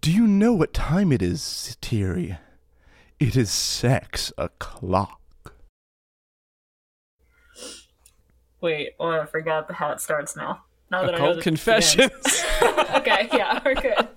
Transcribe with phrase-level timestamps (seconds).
[0.00, 2.36] Do you know what time it is, Thierry?
[3.18, 5.54] It is sex o'clock.
[8.60, 10.64] Wait, oh, I forgot how it starts now.
[10.90, 12.44] Now that I know Occult confessions.
[12.62, 14.08] okay, yeah, we're good.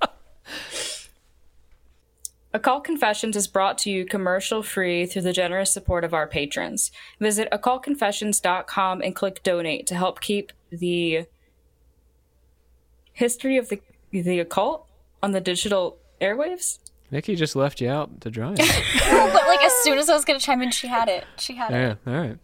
[2.56, 6.92] Occult Confessions is brought to you commercial free through the generous support of our patrons.
[7.20, 11.26] Visit occultconfessions.com and click donate to help keep the
[13.14, 14.88] history of the the occult
[15.24, 16.78] on the digital airwaves.
[17.10, 18.54] Nikki just left you out to dry.
[19.34, 21.26] But like as soon as I was gonna chime in, she had it.
[21.38, 21.76] She had it.
[22.06, 22.38] yeah, all right.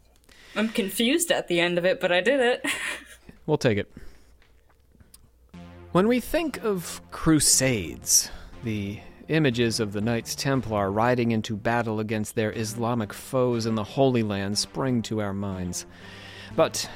[0.55, 2.65] I'm confused at the end of it, but I did it.
[3.45, 3.91] We'll take it.
[5.91, 8.29] When we think of crusades,
[8.63, 13.83] the images of the Knights Templar riding into battle against their Islamic foes in the
[13.83, 15.87] Holy Land spring to our minds.
[16.55, 16.87] But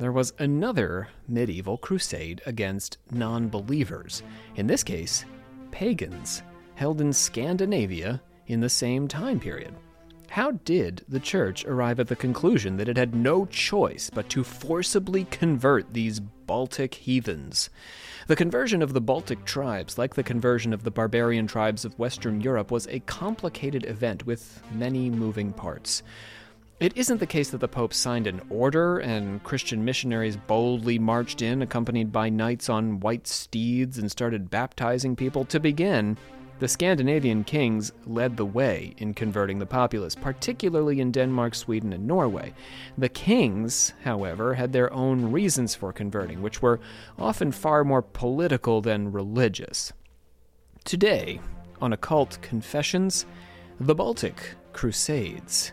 [0.00, 4.22] there was another medieval crusade against non believers,
[4.56, 5.26] in this case,
[5.72, 6.42] pagans,
[6.74, 9.74] held in Scandinavia in the same time period.
[10.30, 14.42] How did the church arrive at the conclusion that it had no choice but to
[14.42, 17.68] forcibly convert these Baltic heathens?
[18.26, 22.40] The conversion of the Baltic tribes, like the conversion of the barbarian tribes of Western
[22.40, 26.02] Europe, was a complicated event with many moving parts.
[26.80, 31.42] It isn't the case that the Pope signed an order and Christian missionaries boldly marched
[31.42, 35.44] in, accompanied by knights on white steeds, and started baptizing people.
[35.44, 36.16] To begin,
[36.58, 42.06] the Scandinavian kings led the way in converting the populace, particularly in Denmark, Sweden, and
[42.06, 42.54] Norway.
[42.96, 46.80] The kings, however, had their own reasons for converting, which were
[47.18, 49.92] often far more political than religious.
[50.84, 51.42] Today,
[51.82, 53.26] on Occult Confessions,
[53.78, 55.72] the Baltic Crusades.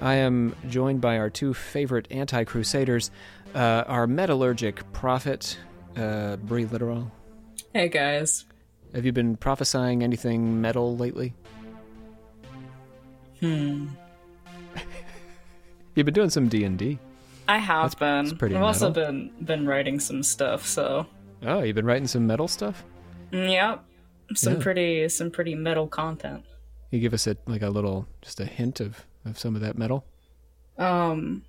[0.00, 3.10] I am joined by our two favorite anti crusaders,
[3.54, 5.58] uh, our metallurgic prophet,
[5.96, 7.10] uh, Brie Literal.
[7.72, 8.44] Hey guys.
[8.94, 11.34] Have you been prophesying anything metal lately?
[13.40, 13.88] Hmm.
[15.94, 16.98] You've been doing some D and D.
[17.48, 18.24] I have been.
[18.24, 21.06] that's pretty I've also been been writing some stuff, so
[21.44, 22.84] Oh, you've been writing some metal stuff.
[23.32, 23.84] Mm, yep.
[24.34, 24.62] Some Yeah.
[24.62, 26.44] pretty some pretty metal content.
[26.90, 29.76] You give us a like a little just a hint of of some of that
[29.78, 30.04] metal.
[30.78, 31.42] Um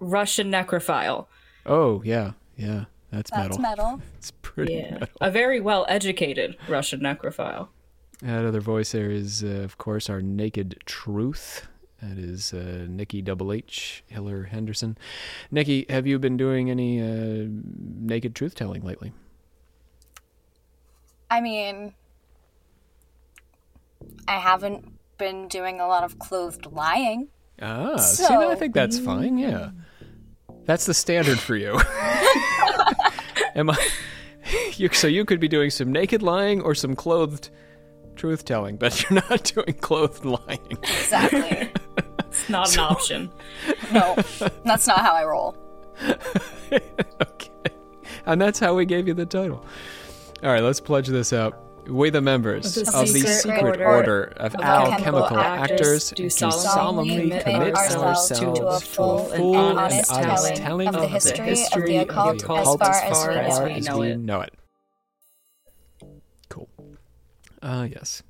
[0.00, 1.26] Russian necrophile.
[1.66, 3.48] Oh yeah, yeah, that's, metal.
[3.48, 3.84] That's metal.
[3.92, 4.02] metal.
[4.18, 4.90] It's pretty Yeah.
[4.92, 5.08] metal.
[5.20, 7.68] A very well educated Russian necrophile.
[8.22, 11.68] That other voice there is, uh, of course, our Naked Truth.
[12.02, 14.96] That is uh, Nikki Double H Hiller Henderson.
[15.50, 19.12] Nikki, have you been doing any uh, naked truth telling lately?
[21.30, 21.94] I mean,
[24.26, 27.28] I haven't been doing a lot of clothed lying.
[27.60, 29.36] Ah, see, I think that's fine.
[29.36, 29.70] Yeah,
[30.64, 31.78] that's the standard for you.
[33.54, 33.88] Am I?
[34.76, 37.50] You, so you could be doing some naked lying or some clothed
[38.16, 40.78] truth telling, but you're not doing clothed lying.
[40.82, 41.70] Exactly.
[42.28, 43.32] It's not an option.
[43.92, 44.14] no,
[44.64, 45.56] that's not how I roll.
[46.70, 47.50] okay.
[48.26, 49.64] And that's how we gave you the title.
[50.42, 51.58] All right, let's pledge this out.
[51.88, 56.28] We, the members Of of the the secret order order of alchemical alchemical actors, do
[56.28, 62.42] solemnly commit ourselves ourselves to a full and honest telling of the history of the
[62.44, 64.18] occult as far as we know we it.
[64.18, 64.52] know it.
[66.50, 66.68] Cool.
[67.62, 68.22] Ah, yes.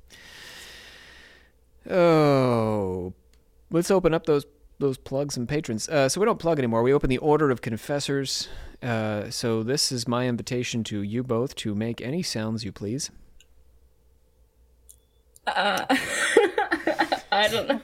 [1.89, 3.13] Oh,
[3.71, 4.45] let's open up those
[4.79, 5.89] those plugs and patrons.
[5.89, 6.81] Uh, so we don't plug anymore.
[6.81, 8.47] We open the Order of Confessors.
[8.81, 13.11] Uh, so this is my invitation to you both to make any sounds you please.
[15.55, 15.85] Uh,
[17.31, 17.79] I don't know.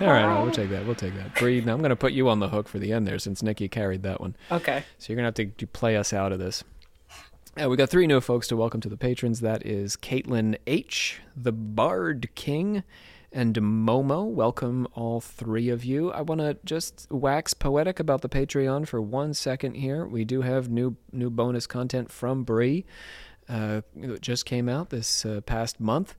[0.00, 0.86] All right, we'll take that.
[0.86, 1.34] We'll take that.
[1.34, 3.42] Bree, now I'm going to put you on the hook for the end there since
[3.42, 4.36] Nikki carried that one.
[4.50, 4.84] Okay.
[4.98, 6.62] So you're going to have to play us out of this.
[7.60, 9.40] Uh, we got three new folks to welcome to the patrons.
[9.40, 12.84] That is Caitlin H., the Bard King,
[13.32, 14.24] and Momo.
[14.24, 16.12] Welcome, all three of you.
[16.12, 20.06] I want to just wax poetic about the Patreon for one second here.
[20.06, 22.86] We do have new new bonus content from Bree.
[23.48, 26.14] Uh, it just came out this uh, past month.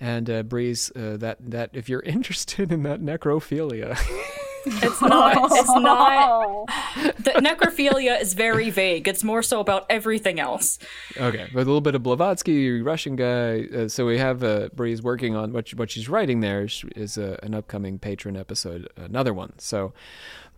[0.00, 3.96] And uh, Breeze, uh, that that if you're interested in that necrophilia,
[4.64, 5.36] It's not.
[5.52, 6.46] It's not.
[6.46, 6.66] Oh.
[6.96, 9.08] The necrophilia is very vague.
[9.08, 10.78] It's more so about everything else.
[11.16, 13.64] Okay, with a little bit of Blavatsky, Russian guy.
[13.74, 17.18] Uh, so we have uh, Bree's working on what what she's writing there is, is
[17.18, 19.58] uh, an upcoming patron episode, another one.
[19.58, 19.92] So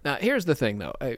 [0.04, 0.94] now here's the thing, though.
[1.00, 1.16] I, I,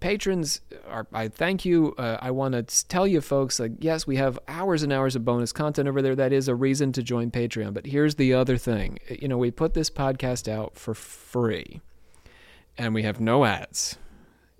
[0.00, 1.06] patrons are.
[1.12, 1.94] I thank you.
[1.98, 3.58] Uh, I want to tell you, folks.
[3.58, 6.14] Like, yes, we have hours and hours of bonus content over there.
[6.14, 7.74] That is a reason to join Patreon.
[7.74, 8.98] But here's the other thing.
[9.08, 11.80] You know, we put this podcast out for free,
[12.76, 13.98] and we have no ads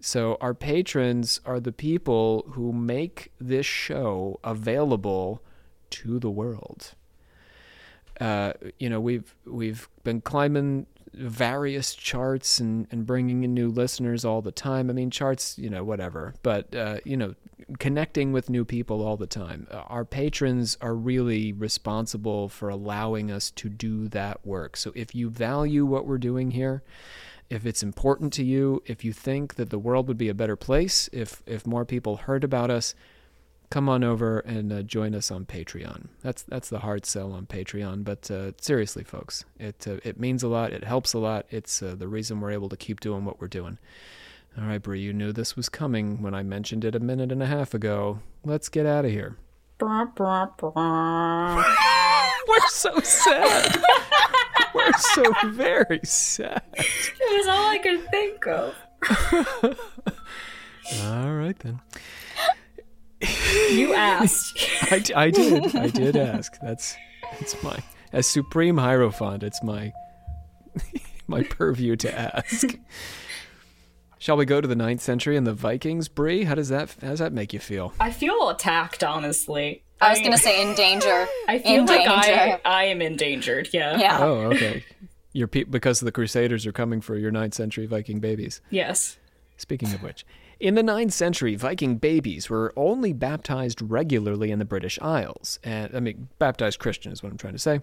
[0.01, 5.43] So our patrons are the people who make this show available
[5.91, 6.95] to the world.
[8.21, 14.25] Uh, you know, we've we've been climbing various charts and, and bringing in new listeners
[14.25, 14.91] all the time.
[14.91, 17.35] I mean, charts, you know, whatever, but uh, you know,
[17.79, 19.67] connecting with new people all the time.
[19.71, 24.77] Uh, our patrons are really responsible for allowing us to do that work.
[24.77, 26.83] So if you value what we're doing here,
[27.51, 30.57] if it's important to you, if you think that the world would be a better
[30.57, 32.95] place if if more people heard about us,
[33.71, 36.09] come on over and uh, join us on Patreon.
[36.23, 38.05] That's that's the hard sell on Patreon.
[38.05, 40.73] But uh, seriously, folks, it uh, it means a lot.
[40.73, 41.47] It helps a lot.
[41.51, 43.79] It's uh, the reason we're able to keep doing what we're doing.
[44.57, 47.43] All right, Brie, you knew this was coming when I mentioned it a minute and
[47.43, 48.21] a half ago.
[48.45, 49.37] Let's get out of here.
[52.49, 53.81] We're so sad.
[54.75, 56.63] we're so very sad.
[56.73, 58.75] it was all I could think of.
[61.05, 61.81] All right then.
[63.21, 64.59] You asked.
[64.91, 65.75] I, I did.
[65.75, 66.53] I did ask.
[66.61, 66.97] That's
[67.39, 67.79] that's my
[68.13, 69.43] as supreme hierophant.
[69.43, 69.93] It's my
[71.27, 72.79] my purview to ask.
[74.21, 76.45] Shall we go to the ninth century and the Vikings, Bree?
[76.45, 77.93] How does that how does that make you feel?
[78.01, 79.85] I feel attacked, honestly.
[80.01, 81.27] I was mean, gonna say in danger.
[81.49, 82.11] I feel in like danger.
[82.39, 83.69] I, I am endangered.
[83.73, 83.99] Yeah.
[83.99, 84.19] Yeah.
[84.21, 84.85] Oh, okay.
[85.33, 88.61] Your pe- because the Crusaders are coming for your ninth century Viking babies.
[88.71, 89.19] Yes.
[89.57, 90.25] Speaking of which,
[90.61, 95.59] in the 9th century, Viking babies were only baptized regularly in the British Isles.
[95.63, 97.81] And I mean, baptized Christian is what I'm trying to say.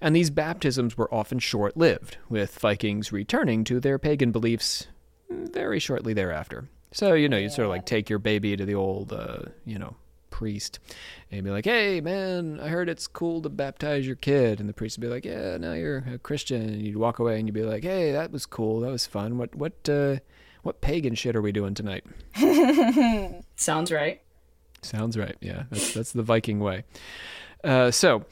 [0.00, 4.88] And these baptisms were often short lived, with Vikings returning to their pagan beliefs
[5.30, 6.68] very shortly thereafter.
[6.92, 9.78] So, you know, you sort of like take your baby to the old, uh, you
[9.78, 9.96] know,
[10.30, 10.80] priest
[11.30, 14.58] and be like, hey, man, I heard it's cool to baptize your kid.
[14.58, 16.62] And the priest would be like, yeah, now you're a Christian.
[16.62, 18.80] And you'd walk away and you'd be like, hey, that was cool.
[18.80, 19.38] That was fun.
[19.38, 20.16] What, what, uh,
[20.62, 22.04] what pagan shit are we doing tonight?
[23.56, 24.20] Sounds right.
[24.82, 25.36] Sounds right.
[25.40, 26.84] Yeah, that's that's the Viking way.
[27.62, 28.24] Uh, so,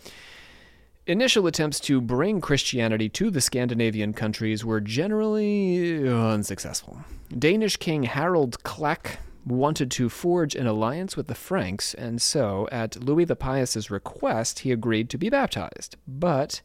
[1.07, 7.05] initial attempts to bring Christianity to the Scandinavian countries were generally unsuccessful.
[7.37, 13.03] Danish King Harald Klak wanted to forge an alliance with the Franks, and so, at
[13.03, 15.97] Louis the Pious's request, he agreed to be baptized.
[16.07, 16.61] But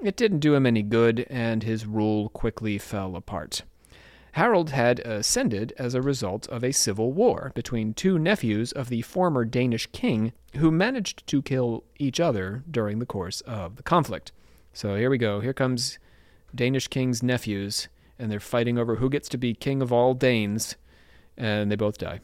[0.00, 3.62] it didn't do him any good, and his rule quickly fell apart.
[4.34, 9.02] Harold had ascended as a result of a civil war between two nephews of the
[9.02, 14.32] former Danish king who managed to kill each other during the course of the conflict.
[14.72, 15.38] So here we go.
[15.38, 16.00] Here comes
[16.52, 17.86] Danish king's nephews,
[18.18, 20.74] and they're fighting over who gets to be king of all Danes,
[21.36, 22.18] and they both die.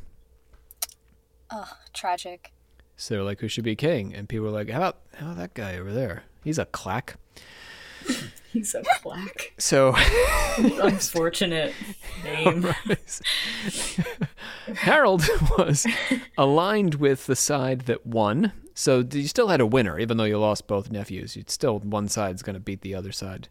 [1.52, 2.52] Oh, tragic.
[2.96, 4.16] So they're like, who should be king?
[4.16, 6.24] And people are like, how about, how about that guy over there?
[6.42, 7.18] He's a clack.
[8.52, 9.52] He's a clack.
[9.58, 9.94] So
[10.82, 11.74] Unfortunate
[12.24, 12.66] name.
[14.76, 15.24] Harold
[15.56, 15.86] was
[16.36, 18.52] aligned with the side that won.
[18.74, 21.36] So you still had a winner, even though you lost both nephews.
[21.36, 23.48] You'd still one side's going to beat the other side,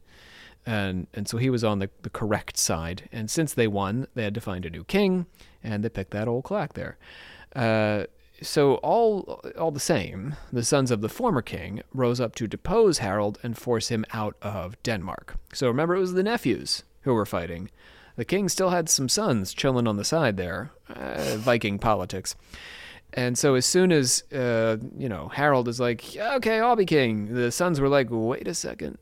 [0.65, 3.07] and and so he was on the, the correct side.
[3.11, 5.25] And since they won, they had to find a new king,
[5.63, 6.97] and they picked that old clack there.
[7.55, 8.05] Uh,
[8.41, 12.99] so all all the same, the sons of the former king rose up to depose
[12.99, 15.35] Harold and force him out of Denmark.
[15.53, 17.69] So remember, it was the nephews who were fighting.
[18.15, 22.35] The king still had some sons chilling on the side there, uh, Viking politics.
[23.13, 27.33] And so as soon as uh, you know Harold is like, okay, I'll be king,
[27.33, 28.97] the sons were like, wait a second,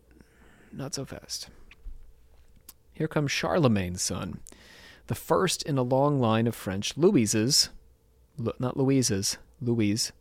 [0.72, 1.50] not so fast.
[2.94, 4.40] Here comes Charlemagne's son,
[5.08, 7.70] the first in a long line of French Louises,
[8.38, 10.12] Lu- not Louises, Louise,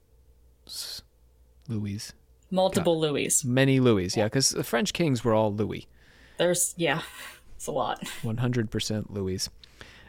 [1.69, 2.13] Louise,
[2.51, 3.45] Multiple Louis.
[3.45, 5.87] many Louis, yeah, because the French kings were all Louis.
[6.39, 7.03] There's yeah,
[7.57, 8.01] it's a lot.
[8.23, 9.49] 100% Louis.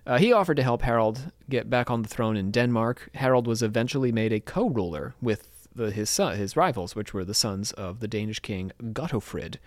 [0.06, 3.10] Uh, he offered to help Harold get back on the throne in Denmark.
[3.16, 7.34] Harold was eventually made a co-ruler with the, his son, his rivals, which were the
[7.34, 9.58] sons of the Danish king Gottofrid,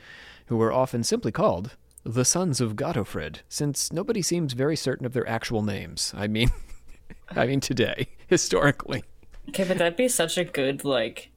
[0.47, 5.13] who were often simply called the sons of Gottofrid, since nobody seems very certain of
[5.13, 6.15] their actual names.
[6.17, 6.51] I mean,
[7.37, 9.05] I mean today, historically,
[9.49, 11.31] Okay, but that'd be such a good like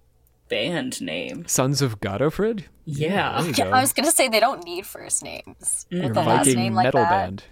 [0.50, 1.46] band name.
[1.48, 2.66] sons of Gottofrid.
[2.86, 3.42] Yeah.
[3.44, 3.64] Yeah, go.
[3.72, 6.74] I was gonna say they don't need first names Your with a last Viking name
[6.76, 7.10] like metal that.
[7.10, 7.44] band.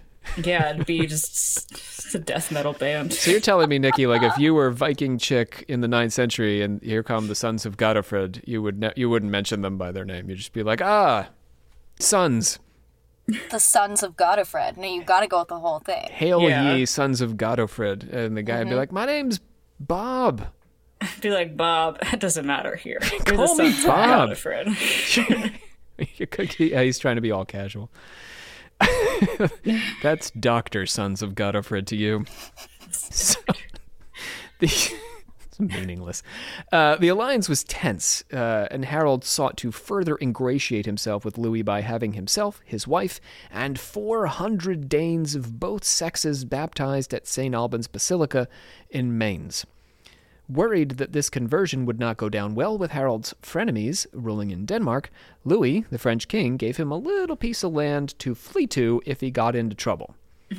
[0.46, 3.12] Yeah, it'd be just it's a death metal band.
[3.12, 6.62] So you're telling me, Nikki, like if you were Viking chick in the 9th century
[6.62, 9.90] and here come the sons of Godofred, you would ne- you wouldn't mention them by
[9.90, 10.28] their name.
[10.28, 11.28] You'd just be like, ah,
[11.98, 12.58] sons,
[13.50, 14.76] The sons of Godofred.
[14.76, 16.08] No, you've gotta go with the whole thing.
[16.10, 16.74] hail Yeah.
[16.74, 18.12] ye sons of Godofred.
[18.12, 18.78] And the guy would be mm-hmm.
[18.78, 19.40] like, my name's
[19.78, 20.46] Bob.
[21.20, 21.98] Be like Bob.
[22.12, 23.00] It doesn't matter here.
[23.12, 24.30] You're Call me Bob.
[24.30, 25.52] Godofred.
[26.58, 27.88] Yeah, he's trying to be all casual.
[30.02, 32.24] That's Doctor Sons of Godofred to you.
[32.90, 33.38] So,
[34.58, 34.92] the, it's
[35.68, 36.22] meaningless.
[36.70, 41.62] Uh, the alliance was tense, uh, and Harold sought to further ingratiate himself with Louis
[41.62, 47.54] by having himself, his wife, and 400 Danes of both sexes baptized at St.
[47.54, 48.48] Albans Basilica
[48.90, 49.64] in Mainz.
[50.48, 55.10] Worried that this conversion would not go down well with Harold's frenemies ruling in Denmark,
[55.44, 59.20] Louis, the French king, gave him a little piece of land to flee to if
[59.20, 60.14] he got into trouble.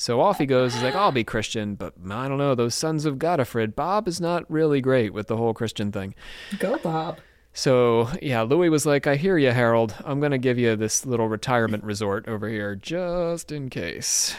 [0.00, 0.72] so off he goes.
[0.72, 4.18] He's like, I'll be Christian, but I don't know, those sons of Godofred, Bob is
[4.18, 6.14] not really great with the whole Christian thing.
[6.58, 7.18] Go, Bob.
[7.52, 9.94] So, yeah, Louis was like, I hear you, Harold.
[10.06, 14.34] I'm going to give you this little retirement resort over here just in case.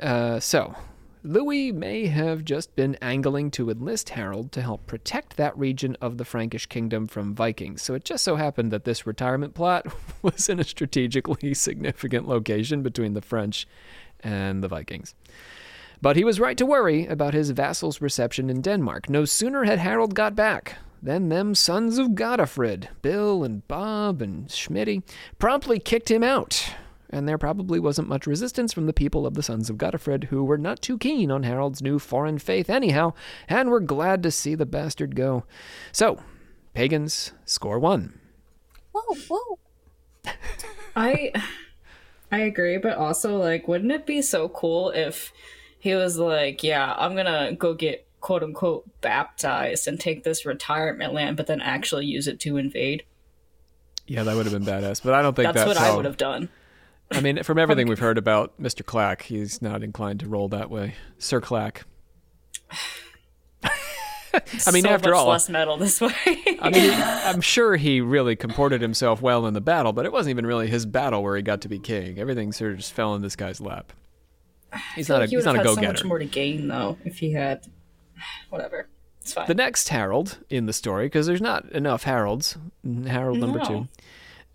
[0.00, 0.74] Uh, so,
[1.26, 6.18] Louis may have just been angling to enlist Harold to help protect that region of
[6.18, 7.82] the Frankish kingdom from Vikings.
[7.82, 9.92] So it just so happened that this retirement plot
[10.22, 13.66] was in a strategically significant location between the French
[14.20, 15.14] and the Vikings.
[16.02, 19.08] But he was right to worry about his vassal's reception in Denmark.
[19.08, 24.48] No sooner had Harold got back than them sons of Godofred, Bill and Bob and
[24.48, 25.02] Schmitty,
[25.38, 26.74] promptly kicked him out
[27.10, 30.44] and there probably wasn't much resistance from the people of the Sons of Godofred, who
[30.44, 33.12] were not too keen on Harold's new foreign faith anyhow,
[33.48, 35.44] and were glad to see the bastard go.
[35.92, 36.20] So,
[36.74, 38.18] pagans score one.
[38.92, 39.58] Whoa, whoa.
[40.96, 41.32] I
[42.30, 45.32] I agree, but also like wouldn't it be so cool if
[45.78, 51.12] he was like, Yeah, I'm gonna go get quote unquote baptized and take this retirement
[51.12, 53.04] land, but then actually use it to invade?
[54.06, 55.92] Yeah, that would have been badass, but I don't think That's, that's what how...
[55.92, 56.48] I would have done.
[57.10, 58.84] I mean, from everything we've heard about Mr.
[58.84, 60.94] Klak, he's not inclined to roll that way.
[61.18, 61.82] Sir Klak.
[64.66, 66.12] I mean, so after much all, less metal this way.
[66.60, 70.30] I mean, I'm sure he really comported himself well in the battle, but it wasn't
[70.30, 72.18] even really his battle where he got to be king.
[72.18, 73.92] Everything sort of just fell in this guy's lap.
[74.94, 76.68] He's not a he he's would not a have had so much more to gain
[76.68, 77.66] though if he had
[78.50, 78.88] whatever.
[79.20, 79.46] It's fine.
[79.46, 82.56] The next Harold in the story, because there's not enough Harolds.
[83.06, 83.64] Harold number No.
[83.64, 83.88] two.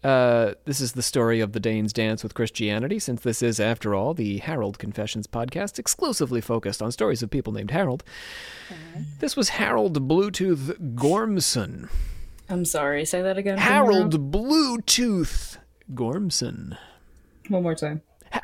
[0.03, 3.93] Uh, this is the story of the Danes' dance with Christianity, since this is, after
[3.93, 8.03] all, the Harold Confessions podcast, exclusively focused on stories of people named Harold.
[9.19, 11.87] This was Harold Bluetooth Gormson.
[12.49, 13.05] I'm sorry.
[13.05, 13.59] Say that again.
[13.59, 15.57] Harold Bluetooth
[15.93, 16.77] Gormson.
[17.49, 18.01] One more time.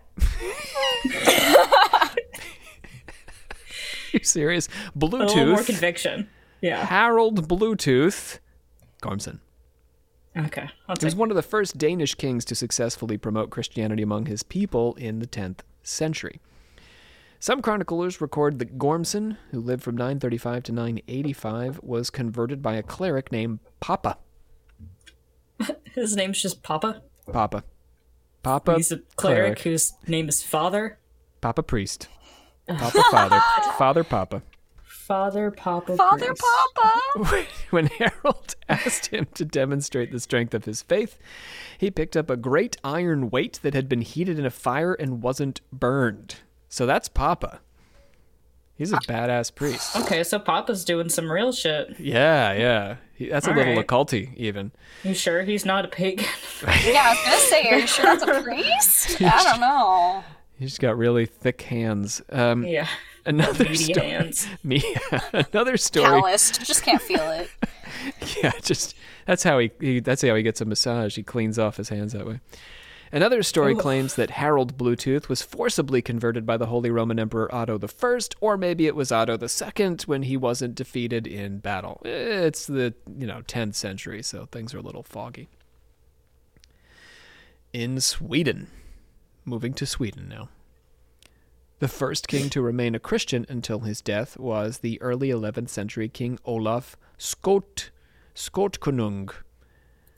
[4.14, 4.70] you serious?
[4.96, 5.66] A little more Bluetooth.
[5.66, 6.30] conviction.
[6.62, 6.86] Yeah.
[6.86, 8.40] Harold Bluetooth
[9.02, 9.40] Gormson.
[10.38, 10.70] Okay.
[10.88, 14.44] I'll He was one of the first Danish kings to successfully promote Christianity among his
[14.44, 16.40] people in the 10th century.
[17.40, 22.84] Some chroniclers record that Gormson, who lived from 935 to 985, was converted by a
[22.84, 24.18] cleric named Papa.
[25.94, 27.02] His name's just Papa.
[27.32, 27.64] Papa.
[28.44, 28.76] Papa.
[28.76, 30.98] He's a cleric, whose name is Father.
[31.42, 32.08] Papa priest.
[32.68, 33.42] Papa father.
[33.78, 34.42] Father Papa.
[35.08, 35.96] Father Papa.
[35.96, 36.44] Father Priest.
[36.76, 37.46] Papa.
[37.70, 41.18] When Harold asked him to demonstrate the strength of his faith,
[41.78, 45.22] he picked up a great iron weight that had been heated in a fire and
[45.22, 46.36] wasn't burned.
[46.68, 47.62] So that's Papa.
[48.76, 49.96] He's a badass priest.
[49.96, 51.98] Okay, so Papa's doing some real shit.
[52.00, 52.96] Yeah, yeah.
[53.16, 53.88] He, that's a little right.
[53.88, 54.72] occulty, even.
[55.04, 56.26] You sure he's not a pagan?
[56.86, 59.22] Yeah, I was gonna say, are you sure that's a priest?
[59.22, 60.24] I don't know.
[60.60, 62.22] He's got really thick hands.
[62.30, 62.88] Um, yeah.
[63.28, 64.48] Another Meaty sto- hands.
[64.64, 64.82] Me,
[65.34, 66.06] another story.
[66.06, 67.50] Calloused, just can't feel it.
[68.44, 71.16] Yeah, just that's how he, he that's how he gets a massage.
[71.16, 72.42] He cleans off his hands that way.
[73.12, 77.80] Another story claims that Harold Bluetooth was forcibly converted by the Holy Roman Emperor Otto
[77.80, 82.02] I, or maybe it was Otto II when he wasn't defeated in battle.
[82.04, 85.48] It's the you know 10th century, so things are a little foggy.
[87.72, 88.68] In Sweden,
[89.46, 90.50] moving to Sweden now.
[91.80, 96.10] The first king to remain a Christian until his death was the early 11th century
[96.10, 97.92] King Olaf Skot
[98.34, 99.32] Skotkonung.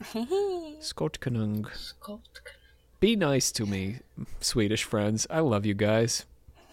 [0.80, 1.66] Skotkonung.
[2.98, 3.98] Be nice to me,
[4.40, 5.26] Swedish friends.
[5.28, 6.24] I love you guys.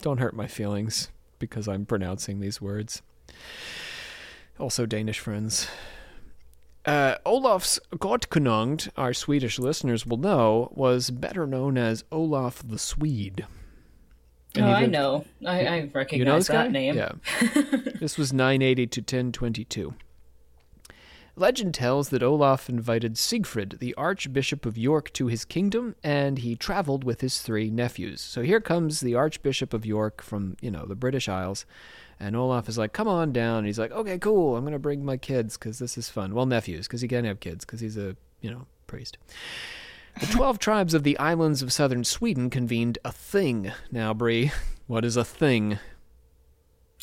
[0.01, 3.01] Don't hurt my feelings because I'm pronouncing these words.
[4.57, 5.67] Also, Danish friends.
[6.85, 13.45] Uh, Olaf Skotkonung, our Swedish listeners will know, was better known as Olaf the Swede.
[14.55, 15.25] Oh, And he I know.
[15.45, 16.67] I, I recognize you know that guy?
[16.69, 16.95] name.
[16.95, 17.11] Yeah.
[17.99, 19.93] this was 980 to 1022.
[21.35, 26.55] Legend tells that Olaf invited Siegfried, the Archbishop of York, to his kingdom, and he
[26.55, 28.21] traveled with his three nephews.
[28.21, 31.67] So here comes the Archbishop of York from, you know, the British Isles,
[32.19, 34.57] and Olaf is like, "Come on down." And he's like, "Okay, cool.
[34.57, 36.33] I'm gonna bring my kids because this is fun.
[36.33, 39.19] Well, nephews because he can't have kids because he's a, you know, priest."
[40.19, 43.71] The 12 tribes of the islands of southern Sweden convened a thing.
[43.91, 44.51] Now, Bree,
[44.87, 45.79] what is a thing?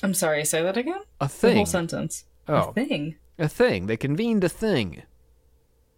[0.02, 1.00] I'm sorry, say that again?
[1.21, 1.56] A The thing.
[1.56, 2.25] whole sentence.
[2.49, 2.71] Oh.
[2.71, 3.16] A thing.
[3.38, 3.87] A thing.
[3.87, 5.02] They convened a thing.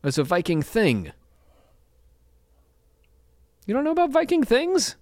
[0.04, 1.12] It's a Viking thing.
[3.66, 4.96] You don't know about Viking things?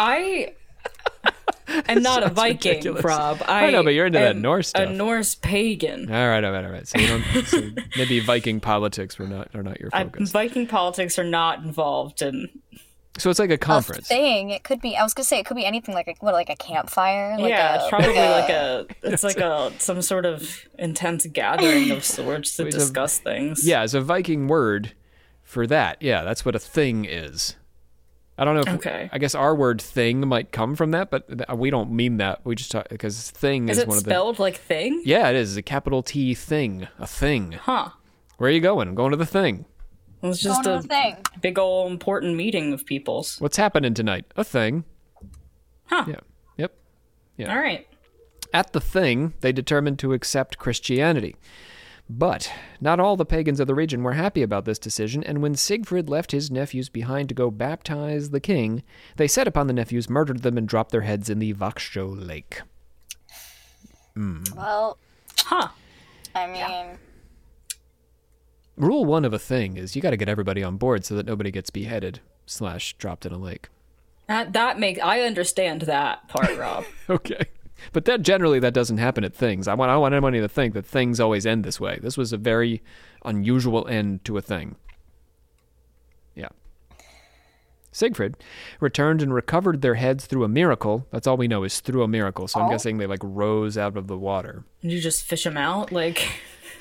[0.00, 0.54] I
[1.88, 3.04] am not a Viking, ridiculous.
[3.04, 3.42] Rob.
[3.46, 4.88] I know, but you're into that Norse stuff.
[4.88, 6.10] A Norse pagan.
[6.12, 6.86] All right, all right, all right.
[6.88, 7.62] So, you don't, so
[7.96, 10.30] maybe Viking politics were not are not your I, focus.
[10.30, 12.48] Viking politics are not involved in.
[13.18, 14.08] so it's like a A conference.
[14.08, 14.50] thing.
[14.50, 14.96] It could be.
[14.96, 17.36] I was gonna say it could be anything like a what, like a campfire.
[17.38, 18.86] Like yeah, a, it's probably like a.
[19.02, 23.66] It's like a some sort of intense gathering of sorts to Wait, a- discuss things.
[23.66, 24.92] Yeah, it's a Viking word
[25.42, 26.02] for that.
[26.02, 27.56] Yeah, that's what a thing is.
[28.38, 29.08] I don't know if Okay.
[29.12, 32.40] I guess our word thing might come from that, but th- we don't mean that.
[32.44, 35.02] We just talk because thing is, Is it one of the spelled like thing?
[35.06, 37.52] Yeah, it is a capital T thing, a thing.
[37.52, 37.90] Huh.
[38.36, 38.88] Where are you going?
[38.88, 39.64] I'm going to the thing.
[40.22, 41.16] It was going just to a thing.
[41.40, 43.40] big old important meeting of people's.
[43.40, 44.26] What's happening tonight?
[44.36, 44.84] A thing.
[45.86, 46.04] Huh.
[46.08, 46.20] Yeah.
[46.58, 46.74] Yep.
[47.38, 47.54] Yeah.
[47.54, 47.86] All right.
[48.52, 51.36] At the thing, they determined to accept Christianity.
[52.08, 55.56] But not all the pagans of the region were happy about this decision, and when
[55.56, 58.84] Siegfried left his nephews behind to go baptize the king,
[59.16, 62.62] they set upon the nephews, murdered them, and dropped their heads in the Växjö lake.
[64.56, 64.98] Well,
[65.38, 65.68] Huh.
[66.34, 66.98] I mean,
[68.76, 71.26] Rule one of a thing is you got to get everybody on board so that
[71.26, 73.68] nobody gets beheaded slash dropped in a lake.
[74.28, 76.84] That that makes I understand that part, Rob.
[77.08, 77.46] Okay.
[77.92, 79.68] But that generally that doesn't happen at things.
[79.68, 81.98] I want I want anybody to think that things always end this way.
[82.02, 82.82] This was a very
[83.24, 84.76] unusual end to a thing.
[86.34, 86.48] Yeah.
[87.92, 88.34] Siegfried
[88.80, 91.06] returned and recovered their heads through a miracle.
[91.10, 92.46] That's all we know is through a miracle.
[92.46, 92.70] So I'm Oh.
[92.70, 94.64] guessing they like rose out of the water.
[94.82, 95.92] Did you just fish them out?
[95.92, 96.28] Like,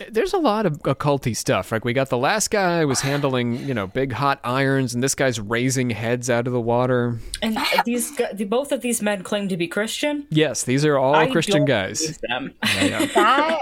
[0.10, 1.72] There's a lot of occulty stuff.
[1.72, 5.16] Like we got the last guy was handling, you know, big hot irons, and this
[5.16, 7.20] guy's raising heads out of the water.
[7.42, 10.28] and these gu- both of these men claim to be Christian.
[10.30, 12.20] Yes, these are all I Christian don't guys.
[12.30, 12.54] Them.
[12.64, 13.06] Yeah.
[13.16, 13.60] that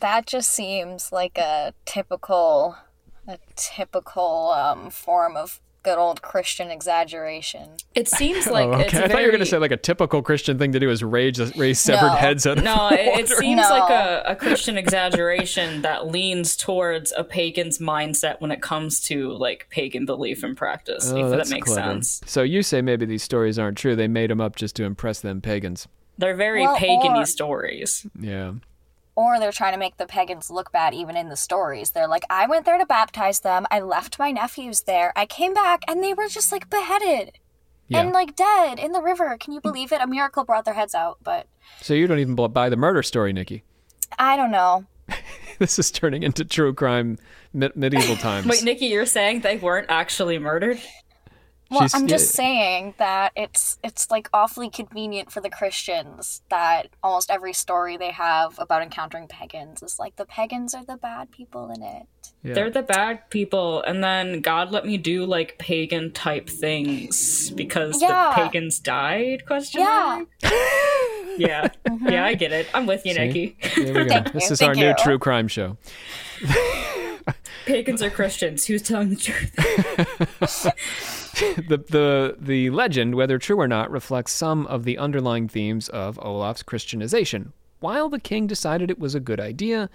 [0.00, 2.76] that just seems like a typical
[3.26, 7.68] a typical um, form of good old Christian exaggeration.
[7.94, 9.04] It seems like oh, it's okay.
[9.04, 11.02] I thought you were going to say like a typical Christian thing to do is
[11.02, 12.12] raise raise severed No.
[12.14, 13.68] heads out of No, the it, it seems No.
[13.70, 19.32] like a, a Christian exaggeration that leans towards a pagan's mindset when it comes to
[19.32, 21.10] like pagan belief and practice.
[21.12, 21.92] Oh, if that makes clever.
[21.92, 22.20] sense.
[22.26, 23.96] So you say maybe these stories aren't true.
[23.96, 25.88] They made them up just to impress them pagans.
[26.18, 28.04] They're very Well, pagan-y or- stories.
[28.18, 28.52] Yeah.
[29.18, 31.90] Or they're trying to make the pagans look bad even in the stories.
[31.90, 33.66] They're like, I went there to baptize them.
[33.68, 35.12] I left my nephews there.
[35.16, 37.32] I came back and they were just like beheaded
[37.88, 38.00] Yeah.
[38.02, 39.36] and like dead in the river.
[39.40, 40.00] Can you believe it?
[40.00, 41.48] A miracle brought their heads out, but
[41.80, 43.64] so you don't even buy the murder story, Nikki.
[44.20, 44.84] I don't know.
[45.58, 47.18] This is turning into true crime
[47.52, 48.46] medieval times.
[48.46, 50.78] Wait, Nikki, you're saying they weren't actually murdered?
[51.70, 52.36] Well, She's- I'm just yeah.
[52.36, 58.10] saying that it's it's like awfully convenient for the Christians that almost every story they
[58.10, 62.06] have about encountering pagans is like the pagans are the bad people in it.
[62.42, 62.54] Yeah.
[62.54, 68.00] They're the bad people, and then God let me do like pagan type things because
[68.00, 68.30] Yeah.
[68.30, 69.44] the pagans died?
[69.46, 70.24] Question Yeah.
[70.42, 70.52] mark?
[71.38, 72.08] Yeah, mm-hmm.
[72.08, 72.66] yeah, I get it.
[72.74, 73.20] I'm with you, See?
[73.20, 73.56] Nikki.
[73.76, 74.08] There we go.
[74.08, 75.76] Thank this you, is our thank new true crime show.
[77.66, 78.66] Pagans are Christians.
[78.66, 79.54] Who's telling the truth?
[81.68, 86.18] the the the legend, whether true or not, reflects some of the underlying themes of
[86.22, 87.52] Olaf's Christianization.
[87.80, 89.88] While the king decided it was a good idea,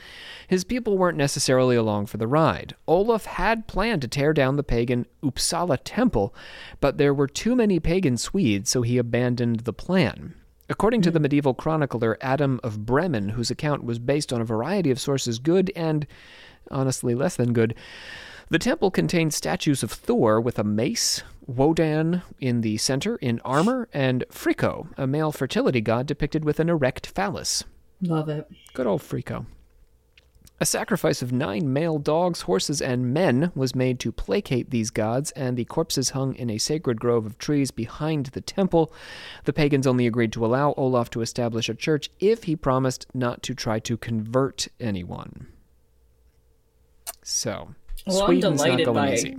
[0.48, 2.76] his people weren't necessarily along for the ride.
[2.88, 6.34] Olaf had planned to tear down the pagan Uppsala temple,
[6.80, 10.34] but there were too many pagan Swedes, so he abandoned the plan.
[10.70, 11.24] According to the hmm.
[11.24, 15.72] medieval chronicler Adam of Bremen, whose account was based on a variety of sources, good
[15.76, 16.08] and
[16.74, 17.76] honestly less than good,
[18.50, 23.88] the temple contained statues of Thor with a mace, Wodan in the center in armor,
[23.94, 27.64] and Fricco, a male fertility god depicted with an erect phallus.
[28.02, 28.48] Love it.
[28.74, 29.46] Good old Fricco.
[30.60, 35.32] A sacrifice of nine male dogs, horses, and men was made to placate these gods,
[35.32, 38.94] and the corpses hung in a sacred grove of trees behind the temple.
[39.46, 43.42] The pagans only agreed to allow Olaf to establish a church if he promised not
[43.44, 45.48] to try to convert anyone.
[47.24, 47.74] So,
[48.06, 49.38] Well, I'm Sweden's not delighted going by easy.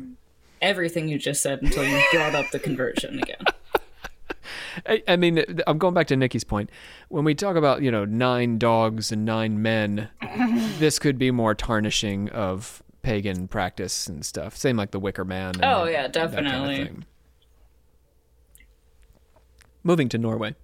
[0.63, 3.45] everything you just said until you brought up the conversion again.
[4.87, 6.69] I, I mean, I'm going back to Nikki's point.
[7.09, 10.09] When we talk about, you know, nine dogs and nine men,
[10.79, 14.57] this could be more tarnishing of pagan practice and stuff.
[14.57, 15.55] Same like the Wicker Man.
[15.57, 17.05] and Oh, that- yeah, that kind of definitely.
[19.83, 20.55] Moving to Norway.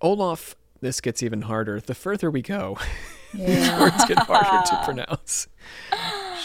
[0.00, 1.80] Olaf, this gets even harder.
[1.80, 2.76] The further we go,
[3.34, 5.46] these words get harder to pronounce.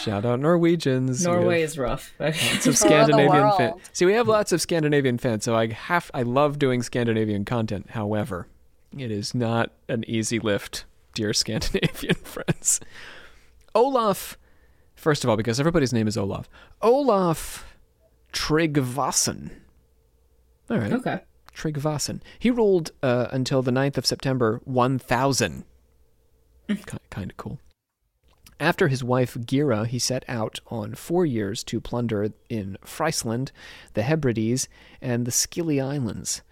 [0.04, 1.24] Shout out Norwegians.
[1.24, 2.12] Norway is rough.
[2.20, 3.80] Lots of Scandinavian fans.
[3.92, 7.90] See, we have lots of Scandinavian fans, so I have I love doing Scandinavian content.
[7.90, 8.46] However,
[8.98, 12.80] it is not an easy lift, dear Scandinavian friends.
[13.74, 14.36] Olaf,
[14.94, 16.50] first of all, because everybody's name is Olaf.
[16.82, 17.64] Olaf
[18.32, 19.50] Tryggvason.
[20.68, 20.92] All right.
[20.92, 21.20] okay.
[21.54, 22.20] Tryggvason.
[22.38, 25.64] He ruled uh, until the 9th of September 1000.
[27.10, 27.58] kind of cool.
[28.60, 33.50] After his wife Geira, he set out on four years to plunder in Friesland,
[33.94, 34.68] the Hebrides,
[35.00, 36.42] and the Scilly Islands.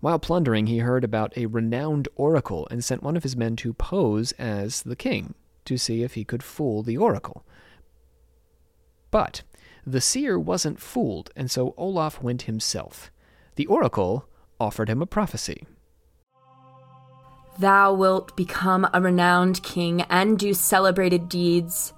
[0.00, 3.72] While plundering, he heard about a renowned oracle and sent one of his men to
[3.72, 7.44] pose as the king to see if he could fool the oracle.
[9.10, 9.42] But
[9.86, 13.10] the seer wasn't fooled, and so Olaf went himself.
[13.54, 15.66] The oracle offered him a prophecy.
[17.58, 21.92] Thou wilt become a renowned king and do celebrated deeds.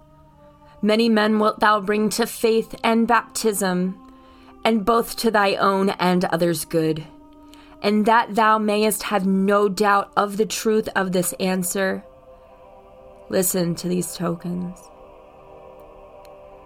[0.82, 3.98] Many men wilt thou bring to faith and baptism,
[4.64, 7.06] and both to thy own and others' good.
[7.82, 12.04] And that thou mayest have no doubt of the truth of this answer,
[13.30, 14.78] listen to these tokens.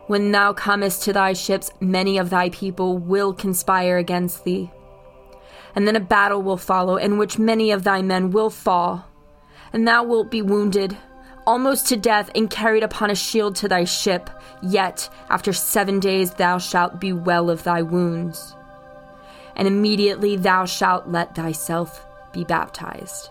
[0.08, 4.72] When thou comest to thy ships, many of thy people will conspire against thee
[5.74, 9.06] and then a battle will follow in which many of thy men will fall,
[9.72, 10.96] and thou wilt be wounded,
[11.46, 14.30] almost to death, and carried upon a shield to thy ship.
[14.62, 18.54] Yet after seven days thou shalt be well of thy wounds,
[19.56, 23.28] and immediately thou shalt let thyself be baptized.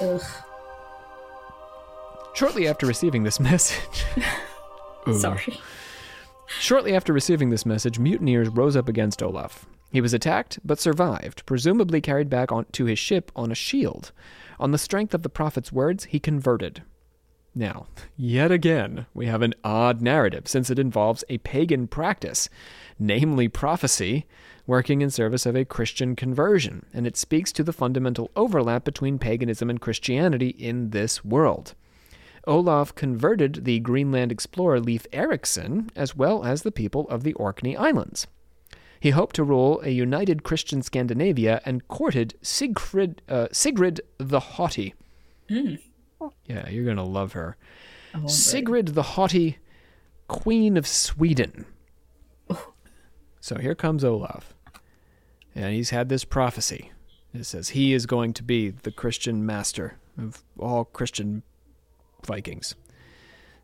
[0.00, 0.22] Ugh.
[2.34, 4.04] Shortly after receiving this message.
[5.18, 5.58] Sorry.
[6.58, 9.66] Shortly after receiving this message, mutineers rose up against Olaf.
[9.90, 14.12] He was attacked, but survived, presumably carried back on, to his ship on a shield.
[14.58, 16.82] On the strength of the prophet's words, he converted.
[17.54, 17.86] Now,
[18.16, 22.48] yet again, we have an odd narrative, since it involves a pagan practice,
[22.98, 24.26] namely prophecy,
[24.66, 29.18] working in service of a Christian conversion, and it speaks to the fundamental overlap between
[29.18, 31.74] paganism and Christianity in this world.
[32.46, 37.76] Olaf converted the Greenland explorer Leif Erikson, as well as the people of the Orkney
[37.76, 38.26] Islands.
[38.98, 44.94] He hoped to rule a united Christian Scandinavia and courted Sigrid, uh, Sigrid the Haughty.
[46.46, 47.56] Yeah, you're going to love her.
[48.26, 49.58] Sigrid the Haughty,
[50.28, 51.64] Queen of Sweden.
[53.40, 54.54] So here comes Olaf.
[55.54, 56.92] And he's had this prophecy.
[57.32, 61.42] It says he is going to be the Christian master of all Christian
[62.26, 62.74] Vikings.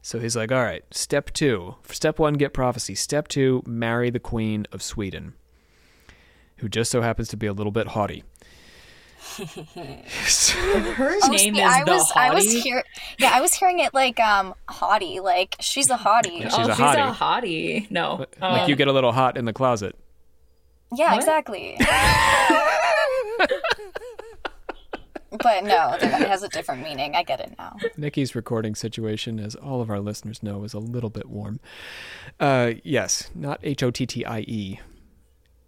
[0.03, 1.75] So he's like, all right, step two.
[1.91, 2.95] Step one, get prophecy.
[2.95, 5.35] Step two, marry the Queen of Sweden,
[6.59, 8.23] who just so happens to be a little bit haughty.
[9.37, 12.85] Her Oh, name see, is I the was, I was hear,
[13.19, 16.41] yeah, I was hearing it like um haughty, like she's a haughty.
[16.43, 17.11] She's oh, a she's hottie.
[17.11, 17.91] a hottie.
[17.91, 18.27] No.
[18.41, 19.97] like Um, you get a little hot in the closet.
[20.95, 21.17] Yeah, What?
[21.19, 21.77] exactly.
[25.31, 27.15] But no, it has a different meaning.
[27.15, 27.77] I get it now.
[27.97, 31.61] Nikki's recording situation, as all of our listeners know, is a little bit warm.
[32.39, 34.81] Uh, yes, not H O T T I E,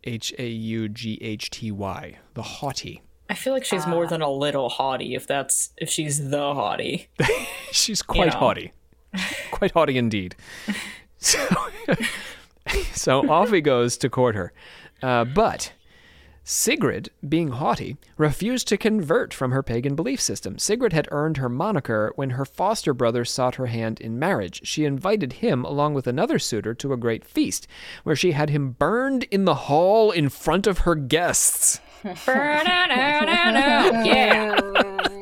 [0.05, 3.03] H A U G H T Y, the haughty.
[3.31, 7.09] I feel like she's more than a little haughty if that's if she's the haughty.
[7.71, 8.39] She's quite know.
[8.39, 8.73] haughty,
[9.51, 10.35] quite haughty indeed.
[11.19, 11.39] So,
[12.95, 14.53] so off he goes to court her,
[15.03, 15.73] uh, but.
[16.51, 20.59] Sigrid, being haughty, refused to convert from her pagan belief system.
[20.59, 24.63] Sigrid had earned her moniker when her foster brother sought her hand in marriage.
[24.65, 27.67] She invited him, along with another suitor, to a great feast,
[28.03, 31.81] where she had him burned in the hall in front of her guests.
[34.07, 34.59] yeah.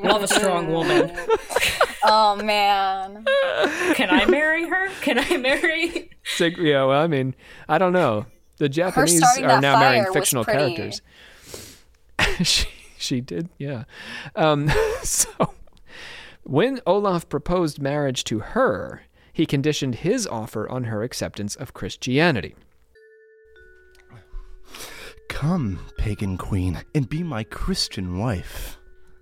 [0.05, 1.11] Love a strong woman.
[2.09, 3.25] Oh man.
[3.95, 4.91] Can I marry her?
[5.01, 6.09] Can I marry?
[6.23, 7.35] Sig- yeah, well, I mean,
[7.69, 8.27] I don't know.
[8.59, 11.03] The Japanese are now marrying fictional characters.
[12.43, 13.85] she she did, yeah.
[14.35, 14.71] Um,
[15.03, 15.55] so
[16.43, 22.55] when Olaf proposed marriage to her, he conditioned his offer on her acceptance of Christianity.
[25.29, 28.79] Come, pagan queen, and be my Christian wife.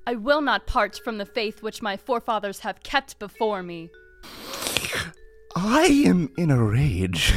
[0.07, 3.91] I will not part from the faith which my forefathers have kept before me.
[5.57, 7.33] I am in a rage.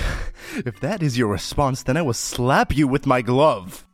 [0.55, 3.85] If that is your response, then I will slap you with my glove.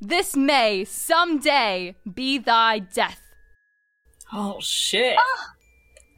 [0.00, 3.20] This may, someday be thy death.
[4.32, 5.16] Oh shit.
[5.18, 5.55] Ah!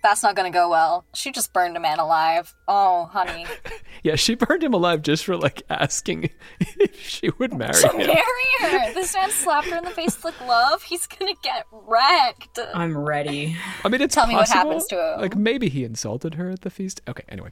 [0.02, 1.04] That's not gonna go well.
[1.14, 2.54] She just burned a man alive.
[2.66, 3.46] Oh, honey.
[4.04, 6.30] Yeah, she burned him alive just for like asking
[6.61, 7.96] if she would marry him.
[7.96, 8.22] Marry
[8.61, 8.92] her!
[8.94, 10.84] This man slapped her in the face with love.
[10.84, 12.61] He's gonna get wrecked.
[12.74, 13.56] I'm ready.
[13.84, 14.70] I mean, it's Tell me what possible.
[14.70, 15.20] happens to him.
[15.20, 17.00] Like maybe he insulted her at the feast.
[17.08, 17.50] Okay, anyway,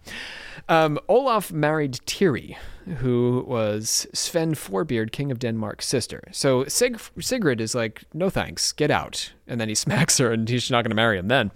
[0.68, 2.56] um, Olaf married Tiri,
[2.98, 6.22] who was Sven Forkbeard, king of Denmark's sister.
[6.30, 10.48] So Sig- Sigrid is like, "No thanks, get out," and then he smacks her, and
[10.48, 11.50] he's not going to marry him then.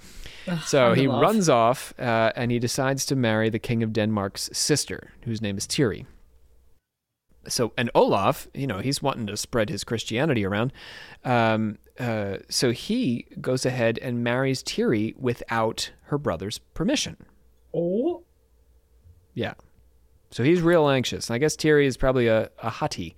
[0.65, 1.23] So he love.
[1.23, 5.57] runs off, uh, and he decides to marry the king of Denmark's sister, whose name
[5.57, 6.07] is Tiri.
[7.49, 10.73] So and Olaf, you know, he's wanting to spread his Christianity around.
[11.25, 17.17] Um, uh, so he goes ahead and marries Tiri without her brother's permission.
[17.75, 18.25] Oh,
[19.35, 19.55] Yeah.
[20.33, 21.29] So he's real anxious.
[21.29, 23.15] And I guess Tiri is probably a, a hottie.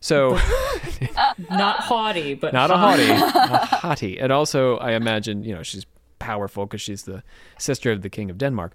[0.00, 0.38] So
[1.50, 4.22] not haughty, but not a hottie, a hottie.
[4.22, 5.84] And also, I imagine, you know, she's
[6.26, 7.22] powerful because she's the
[7.58, 8.74] sister of the king of Denmark.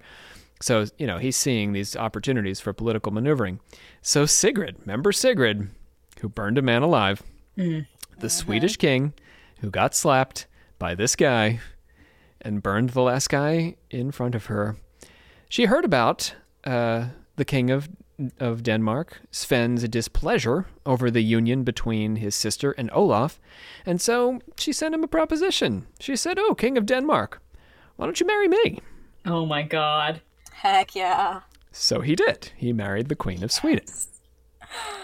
[0.62, 3.60] So, you know, he's seeing these opportunities for political maneuvering.
[4.02, 5.70] So Sigrid, remember Sigrid,
[6.22, 7.24] who burned a man alive,
[8.20, 9.14] the Swedish king
[9.60, 10.48] who got slapped
[10.80, 11.60] by this guy
[12.42, 14.76] and burned the last guy in front of her.
[15.50, 17.90] She heard about uh, the king of
[18.40, 23.40] of Denmark, Sven's displeasure over the union between his sister and Olaf,
[23.86, 25.88] and so she sent him a proposition.
[26.00, 27.42] She said, "Oh, king of Denmark,
[27.96, 28.80] why don't you marry me?"
[29.26, 30.22] Oh my god.
[30.52, 31.42] Heck yeah.
[31.72, 32.52] So he did.
[32.58, 33.86] He married the queen of Sweden,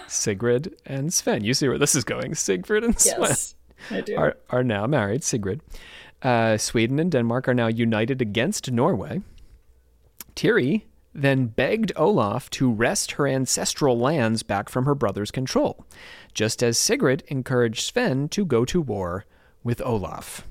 [0.08, 1.44] Sigrid and Sven.
[1.44, 2.36] You see where this is going?
[2.36, 3.56] Sigrid and Sven Yes,
[3.92, 4.16] I do.
[4.18, 5.62] are, are now married, Sigrid.
[6.22, 9.22] Uh, Sweden and Denmark are now united against Norway.
[10.36, 15.86] Tiri then begged Olaf to wrest her ancestral lands back from her brother's control,
[16.34, 19.26] just as Sigrid encouraged Sven to go to war
[19.64, 20.48] with Olaf.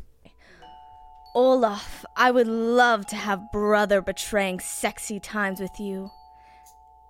[1.34, 6.10] Olaf, I would love to have brother betraying sexy times with you.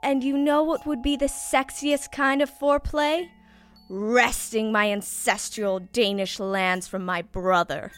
[0.02, 3.28] And you know what would be the sexiest kind of foreplay?
[3.88, 7.92] Wresting my ancestral Danish lands from my brother.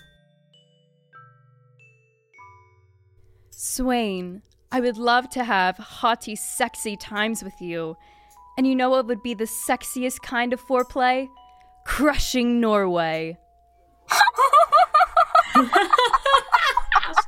[3.50, 7.96] Sweyn, I would love to have haughty, sexy times with you.
[8.56, 11.28] And you know what would be the sexiest kind of foreplay?
[11.84, 13.38] Crushing Norway.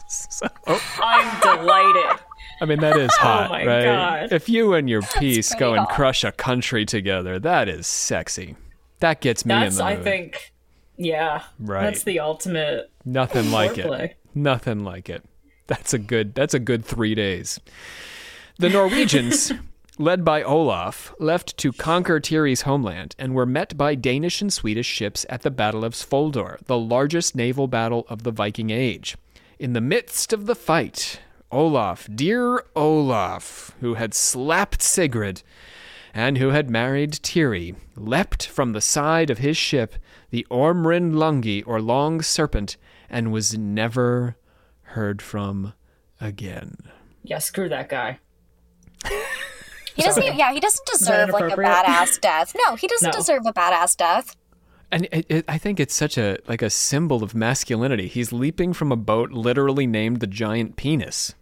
[0.08, 0.98] So, oh.
[1.02, 2.20] I'm delighted.
[2.60, 3.84] I mean, that is oh hot, my right?
[3.84, 4.32] God.
[4.32, 5.90] If you and your piece go and hot.
[5.90, 8.56] crush a country together, that is sexy.
[8.98, 10.04] That gets me That's in the I mood.
[10.04, 10.52] think.
[10.96, 11.42] Yeah.
[11.58, 11.84] Right.
[11.84, 12.90] That's the ultimate.
[13.04, 14.00] Nothing like Foreplay.
[14.10, 14.16] it.
[14.34, 15.24] Nothing like it.
[15.70, 17.60] That's a good that's a good 3 days.
[18.58, 19.52] The Norwegians,
[19.98, 24.88] led by Olaf, left to conquer Tiri's homeland and were met by Danish and Swedish
[24.88, 29.16] ships at the Battle of Svolder, the largest naval battle of the Viking Age.
[29.60, 31.20] In the midst of the fight,
[31.52, 35.44] Olaf, dear Olaf, who had slapped Sigrid
[36.12, 39.94] and who had married Tiri, leapt from the side of his ship,
[40.30, 42.76] the Ormrinn Langi, or Long Serpent,
[43.08, 44.34] and was never
[44.90, 45.74] heard from
[46.20, 46.76] again.
[47.22, 48.18] Yeah, screw that guy.
[49.96, 50.22] He doesn't.
[50.22, 52.54] Even, yeah, he doesn't deserve like a badass death.
[52.64, 53.12] No, he doesn't No.
[53.12, 54.36] deserve a badass death.
[54.92, 58.06] And it, it, I think it's such a like a symbol of masculinity.
[58.06, 61.34] He's leaping from a boat literally named the giant penis.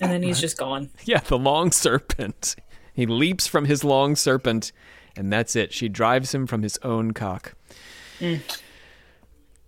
[0.00, 0.90] And then he's just gone.
[1.04, 2.54] Yeah, the long serpent.
[2.92, 4.72] He leaps from his long serpent,
[5.16, 5.72] and that's it.
[5.72, 7.54] She drives him from his own cock.
[8.20, 8.40] Mm.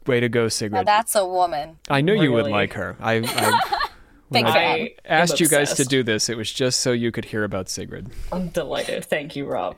[0.09, 0.87] Way to go, Now Sigrid.
[0.87, 1.79] that's a woman.
[1.89, 2.97] I knew you would like her.
[3.01, 3.89] I, I
[4.31, 6.29] Big I- I am asked you guys to do this.
[6.29, 8.11] It was just so you could hear about Sigrid.
[8.31, 9.07] I'm delighted.
[9.07, 9.77] Thank you, Rob.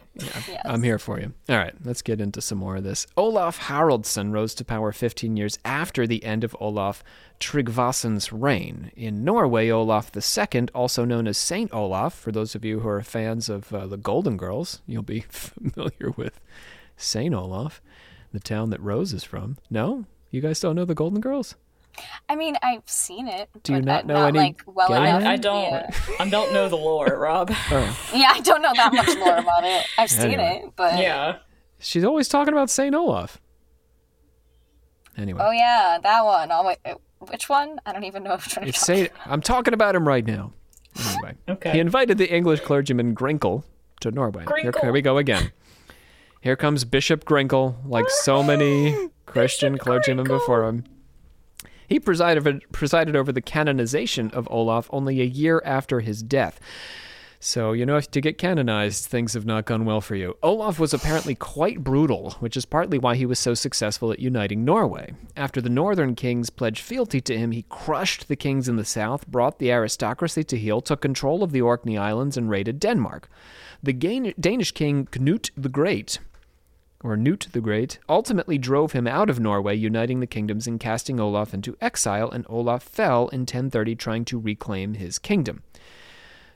[0.65, 1.33] I'm here for you.
[1.49, 3.07] All right, let's get into some more of this.
[3.17, 7.05] Olaf Haraldsson rose to power 15 years after the end of Olaf
[7.39, 8.91] Tryggvason's reign.
[8.97, 13.03] In Norway, Olaf II, also known as Saint Olaf, for those of you who are
[13.03, 16.41] fans of uh, the Golden Girls, you'll be familiar with
[16.97, 17.81] Saint Olaf,
[18.33, 19.59] the town that Rose is from.
[19.71, 20.07] No?
[20.31, 21.57] You guys don't know the Golden Girls?
[22.29, 23.49] I mean, I've seen it.
[23.65, 25.25] Do you but not I'm know any like well gay enough.
[25.25, 25.63] I don't.
[25.71, 25.91] Yeah.
[26.21, 27.51] I don't know the lore, Rob.
[27.71, 28.11] Oh.
[28.15, 29.85] Yeah, I don't know that much more about it.
[29.99, 30.63] I've seen Anyway.
[30.67, 31.39] it, but yeah.
[31.81, 33.41] She's always talking about Saint Olaf.
[35.17, 35.41] Anyway.
[35.45, 36.51] oh yeah, that one.
[36.53, 36.79] Oh wait,
[37.31, 37.81] which one?
[37.85, 38.65] I don't even know which one.
[38.65, 39.13] you're It's talking Saint.
[39.27, 40.53] I'm talking about him right now.
[41.13, 41.73] Anyway, Okay.
[41.73, 43.65] he invited the English clergyman Grimkell
[44.01, 44.45] to Norway.
[44.63, 45.51] Here, here we go again.
[46.43, 50.85] Here comes Bishop Grimkell, like so many Christian clergymen before him.
[51.87, 56.59] He presided presided over the canonization of Olaf only a year after his death.
[57.43, 60.37] So, you know, if to get canonized, things have not gone well for you.
[60.43, 64.65] Olaf was apparently quite brutal, which is partly why he was so successful at uniting
[64.65, 65.15] Norway.
[65.37, 69.27] After the northern kings pledged fealty to him, he crushed the kings in the south,
[69.27, 73.29] brought the aristocracy to heel, took control of the Orkney Islands, and raided Denmark.
[73.83, 73.95] The
[74.39, 76.19] Danish king Knut the Great,
[77.03, 81.19] or Knut the Great, ultimately drove him out of Norway, uniting the kingdoms and casting
[81.19, 85.63] Olaf into exile, and Olaf fell in 1030 trying to reclaim his kingdom.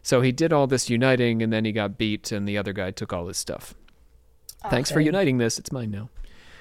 [0.03, 2.91] So he did all this uniting, and then he got beat, and the other guy
[2.91, 3.75] took all his stuff.
[4.71, 5.59] Thanks for uniting this.
[5.59, 6.09] It's mine now.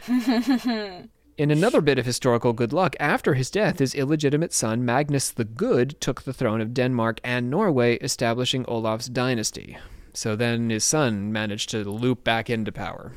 [1.35, 5.45] In another bit of historical good luck, after his death, his illegitimate son, Magnus the
[5.45, 9.77] Good, took the throne of Denmark and Norway, establishing Olaf's dynasty.
[10.13, 13.13] So then his son managed to loop back into power.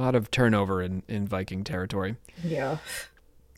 [0.00, 2.16] A lot of turnover in, in Viking territory.
[2.42, 2.78] Yeah.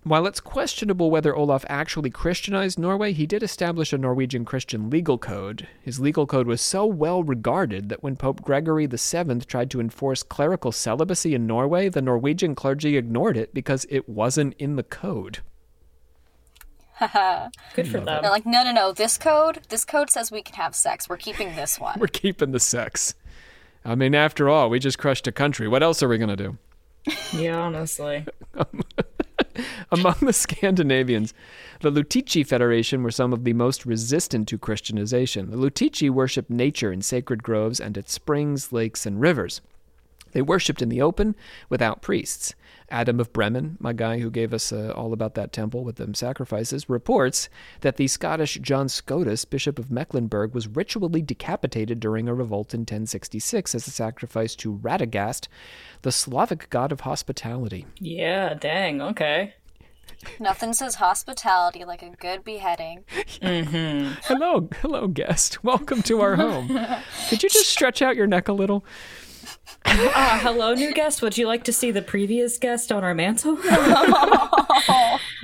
[0.03, 5.19] While it's questionable whether Olaf actually Christianized Norway, he did establish a Norwegian Christian legal
[5.19, 5.69] code.
[5.83, 10.25] His legal code was so well regarded that when Pope Gregory VII tried to enforce
[10.25, 15.39] clerical celibacy in Norway, the Norwegian clergy ignored it because it wasn't in the code.
[16.95, 17.51] Haha.
[17.77, 18.23] Good for them.
[18.23, 18.91] They're like, no, no, no.
[18.91, 21.09] This code, this code says we can have sex.
[21.09, 21.97] We're keeping this one.
[22.01, 23.15] We're keeping the sex.
[23.85, 25.67] I mean, after all, we just crushed a country.
[25.69, 26.59] What else are we going to do?
[27.33, 28.27] Yeah, honestly.
[29.91, 31.35] Among the Scandinavians,
[31.81, 35.51] the Lutici Federation were some of the most resistant to Christianization.
[35.51, 39.61] The Lutici worshipped nature in sacred groves and at springs, lakes, and rivers.
[40.33, 41.35] They worshipped in the open
[41.69, 42.55] without priests.
[42.93, 46.13] Adam of Bremen, my guy who gave us uh, all about that temple with them
[46.13, 47.49] sacrifices, reports
[47.81, 52.81] that the Scottish John Scotus, Bishop of Mecklenburg, was ritually decapitated during a revolt in
[52.81, 55.49] 1066 as a sacrifice to Radagast,
[56.03, 57.87] the Slavic god of hospitality.
[57.99, 59.55] Yeah, dang, okay.
[60.39, 63.05] Nothing says hospitality like a good beheading.
[63.41, 65.65] Hello, hello, guest.
[65.65, 66.69] Welcome to our home.
[67.31, 68.85] Could you just stretch out your neck a little?
[69.85, 71.23] Ah, hello, new guest.
[71.23, 73.59] Would you like to see the previous guest on our mantle?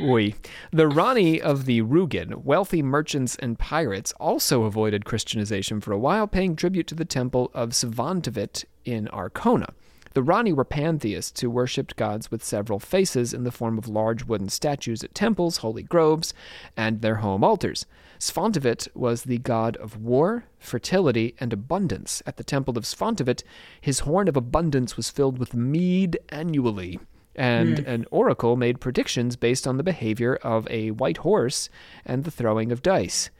[0.01, 0.37] Oui.
[0.73, 6.29] The Rani of the Rugen, wealthy merchants and pirates, also avoided Christianization for a while,
[6.29, 9.71] paying tribute to the temple of Svantevit in Arkona.
[10.15, 14.25] The Rani were pantheists who worshipped gods with several faces in the form of large
[14.25, 16.33] wooden statues at temples, holy groves,
[16.77, 17.85] and their home altars.
[18.19, 22.23] Svantevit was the god of war, fertility, and abundance.
[22.27, 23.43] At the temple of Svantevit,
[23.81, 26.99] his horn of abundance was filled with mead annually
[27.39, 27.89] and hmm.
[27.89, 31.71] an oracle made predictions based on the behavior of a white horse
[32.05, 33.31] and the throwing of dice.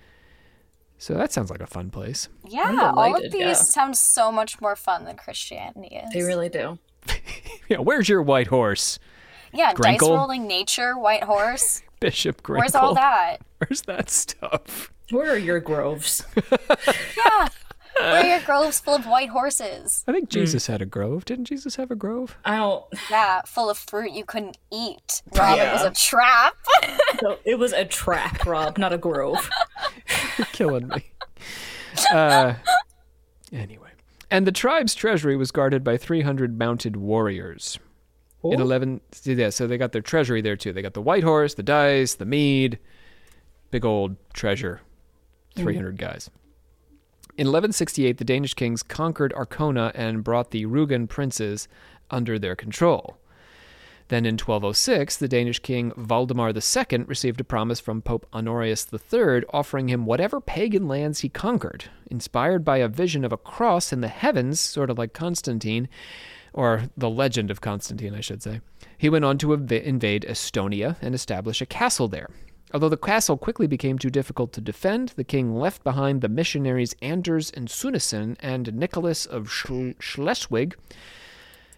[0.99, 2.29] So that sounds like a fun place.
[2.47, 3.53] Yeah, all of these yeah.
[3.55, 6.13] sound so much more fun than Christianity is.
[6.13, 6.79] they really do.
[7.69, 8.99] Yeah, where's your white horse,
[9.53, 11.83] yeah, dice rolling nature, white horse.
[12.01, 12.59] Bishop Grimkell?
[12.59, 13.39] Where's all that?
[13.59, 14.93] Where's that stuff?
[15.11, 16.25] Where are your groves?
[17.17, 17.49] Yeah.
[17.99, 20.05] Where are your groves full of white horses?
[20.07, 21.25] I think Jesus had a grove.
[21.25, 22.37] Didn't Jesus have a grove?
[22.45, 22.85] I don't.
[23.11, 25.21] Yeah, full of fruit you couldn't eat.
[25.37, 26.55] Rob, it was a trap.
[27.21, 29.51] So it was a trap, Rob, not a grove.
[30.39, 31.11] You're killing me.
[32.13, 32.55] Uh,
[33.53, 33.89] anyway.
[34.31, 37.77] And the tribe's treasury was guarded by 300 mounted warriors.
[38.45, 40.73] In 11, yeah, so they got their treasury there too.
[40.73, 42.79] They got the white horse, the dice, the mead,
[43.71, 44.81] big old treasure,
[45.57, 45.65] mm-hmm.
[45.65, 46.31] 300 guys.
[47.37, 51.69] In 1168, the Danish kings conquered Arkona and brought the Rugen princes
[52.11, 53.17] under their control.
[54.09, 59.45] Then in 1206, the Danish king Valdemar II received a promise from Pope Honorius III
[59.53, 61.85] offering him whatever pagan lands he conquered.
[62.11, 65.89] Inspired by a vision of a cross in the heavens, sort of like Constantine,
[66.53, 68.61] or the legend of Constantine, I should say,
[68.97, 72.29] he went on to inv- invade Estonia and establish a castle there.
[72.75, 76.95] Although the castle quickly became too difficult to defend, the king left behind the missionaries
[77.01, 80.75] Anders and Sunesen and Nicholas of Schl- Schleswig,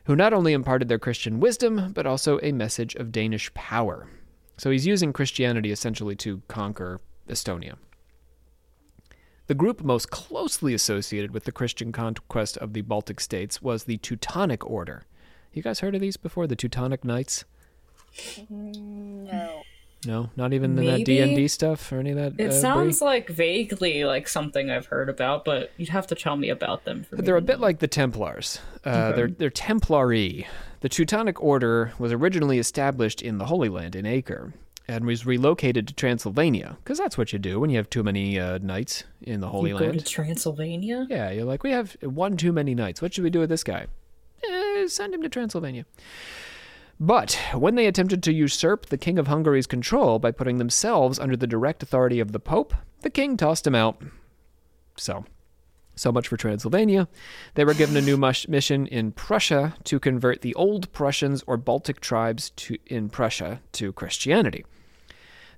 [0.04, 4.08] who not only imparted their Christian wisdom, but also a message of Danish power.
[4.56, 7.76] So he's using Christianity essentially to conquer Estonia.
[9.50, 13.96] The group most closely associated with the Christian conquest of the Baltic states was the
[13.96, 15.06] Teutonic Order.
[15.52, 16.46] You guys heard of these before?
[16.46, 17.44] The Teutonic Knights?
[18.48, 19.62] no.
[20.06, 22.34] No, not even in that D and D stuff or any of that.
[22.38, 26.36] It uh, sounds like vaguely like something I've heard about, but you'd have to tell
[26.36, 27.02] me about them.
[27.02, 28.60] For They're a bit like the Templars.
[28.84, 30.46] Uh, They're they're Templari.
[30.78, 34.52] The Teutonic Order was originally established in the Holy Land in Acre
[34.90, 38.38] and was relocated to Transylvania because that's what you do when you have too many
[38.38, 39.98] uh, knights in the Holy you go Land.
[40.00, 41.06] to Transylvania.
[41.08, 43.00] Yeah, you're like, we have one too many knights.
[43.00, 43.86] What should we do with this guy?
[44.48, 45.86] Eh, send him to Transylvania.
[46.98, 51.36] But when they attempted to usurp the King of Hungary's control by putting themselves under
[51.36, 54.02] the direct authority of the Pope, the king tossed him out.
[54.96, 55.24] So,
[55.94, 57.08] So much for Transylvania.
[57.54, 61.56] They were given a new mush- mission in Prussia to convert the old Prussians or
[61.56, 64.64] Baltic tribes to, in Prussia to Christianity.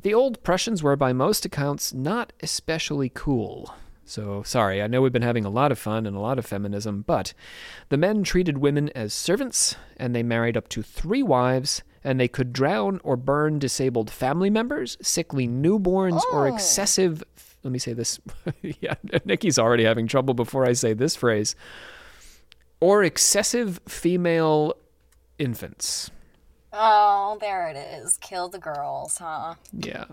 [0.03, 3.73] The old Prussians were, by most accounts, not especially cool.
[4.05, 6.45] So, sorry, I know we've been having a lot of fun and a lot of
[6.45, 7.33] feminism, but
[7.89, 12.27] the men treated women as servants, and they married up to three wives, and they
[12.27, 16.55] could drown or burn disabled family members, sickly newborns, or Oh.
[16.55, 17.23] excessive.
[17.63, 18.19] Let me say this.
[18.81, 18.95] yeah,
[19.25, 21.55] Nikki's already having trouble before I say this phrase.
[22.81, 24.75] Or excessive female
[25.39, 26.11] infants.
[26.73, 28.17] Oh, there it is.
[28.19, 29.55] Kill the girls, huh?
[29.73, 30.05] Yeah.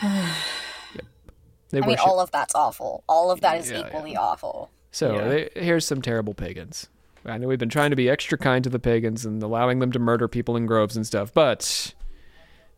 [0.94, 1.04] Yep.
[1.70, 3.02] They I mean, worship- all of that's awful.
[3.08, 4.70] All of that is Yeah, equally awful.
[4.90, 5.28] So Yeah.
[5.28, 6.88] they, here's some terrible pagans.
[7.24, 9.92] I know we've been trying to be extra kind to the pagans and allowing them
[9.92, 11.94] to murder people in groves and stuff, but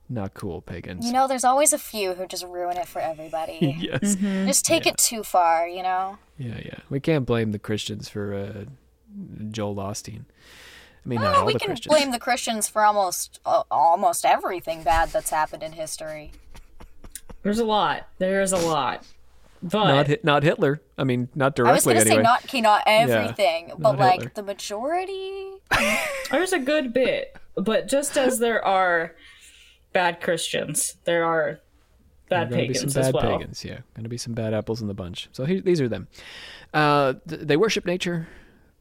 [0.09, 1.07] not cool pagans.
[1.07, 3.77] You know, there's always a few who just ruin it for everybody.
[3.81, 4.17] yes.
[4.17, 6.19] just take it too far, you know?
[6.39, 6.79] Yeah, yeah.
[6.91, 8.65] We can't blame the Christians for uh,
[9.51, 10.25] Joel Osteen.
[11.05, 11.95] I mean, not Oh, all we the can Christians.
[11.95, 16.33] blame the Christians for almost uh, almost everything bad that's happened in history.
[17.43, 18.09] There's a lot.
[18.19, 19.05] There's a lot.
[19.63, 20.81] But not Hit- not Hitler.
[20.99, 21.71] I mean, not directly.
[21.71, 22.17] I was directly gonna anyway.
[22.17, 24.33] say not okay, not everything, but not like Hitler.
[24.35, 25.51] the majority.
[26.31, 27.37] there's a good bit.
[27.55, 29.15] But just as there are
[29.93, 31.61] bad Christians, there are
[32.29, 33.23] bad Gonna be some pagans bad as well.
[33.39, 33.79] pagans, yeah.
[33.95, 35.29] Going to be some bad apples in the bunch.
[35.33, 36.09] So here, these are them.
[36.75, 38.27] Uh, th- they worship nature,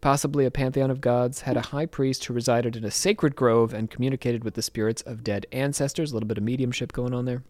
[0.03, 3.73] possibly a pantheon of gods, had a high priest who resided in a sacred grove
[3.73, 6.11] and communicated with the spirits of dead ancestors.
[6.11, 7.41] A little bit of mediumship going on there.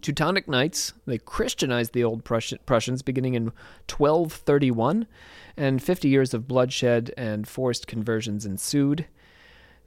[0.00, 3.46] Teutonic Knights, they Christianized the old Prussians beginning in
[3.90, 5.08] 1231,
[5.56, 9.06] and 50 years of bloodshed and forced conversions ensued.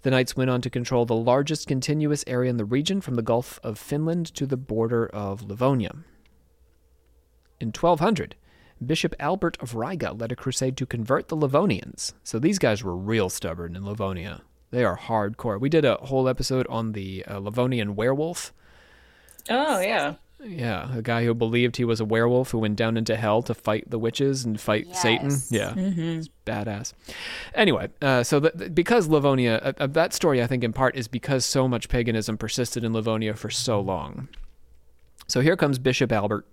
[0.02, 3.22] The Knights went on to control the largest continuous area in the region from the
[3.22, 5.96] Gulf of Finland to the border of Livonia.
[7.62, 8.36] In 1200,
[8.86, 12.14] Bishop Albert of Riga led a crusade to convert the Livonians.
[12.24, 14.42] So these guys were real stubborn in Livonia.
[14.72, 15.60] They are hardcore.
[15.60, 18.54] We did a whole episode on the uh, Livonian werewolf.
[19.50, 20.16] Oh yeah.
[20.44, 23.54] Yeah, a guy who believed he was a werewolf who went down into hell to
[23.54, 25.30] fight the witches and fight Satan.
[25.30, 25.52] Yes.
[25.52, 26.94] Yeah, it's badass.
[27.54, 30.96] Anyway, uh, so th- th- because Livonia, uh, uh, that story I think in part
[30.96, 34.30] is because so much paganism persisted in Livonia for so long.
[35.28, 36.48] So here comes Bishop Albert.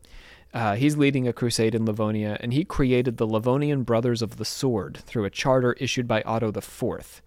[0.54, 4.44] Uh, he's leading a crusade in Livonia, and he created the Livonian Brothers of the
[4.44, 7.20] Sword through a charter issued by Otto IV.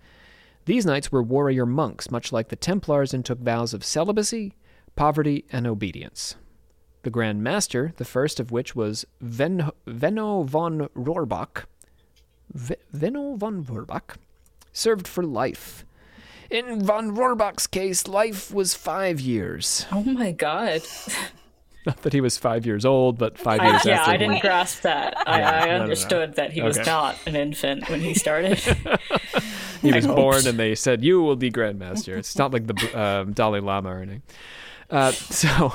[0.65, 4.53] These knights were warrior monks, much like the Templars, and took vows of celibacy,
[4.95, 6.35] poverty, and obedience.
[7.03, 11.65] The Grand Master, the first of which was Ven- Venno von Rohrbach,
[12.53, 14.17] v- Venno von Rohrbach,
[14.71, 15.85] served for life.
[16.49, 19.85] In von Rohrbach's case, life was five years.
[19.91, 20.81] Oh my god.
[21.85, 24.11] Not that he was five years old, but five I, years yeah, after.
[24.11, 25.15] I didn't grasp that.
[25.27, 25.83] I, Yeah, I no, no, no.
[25.83, 26.89] understood that he was Okay.
[26.89, 28.59] not an infant when he started.
[29.81, 33.33] he was born and they said you will be grandmaster it's not like the um,
[33.33, 34.21] dalai lama or anything
[34.91, 35.73] uh, so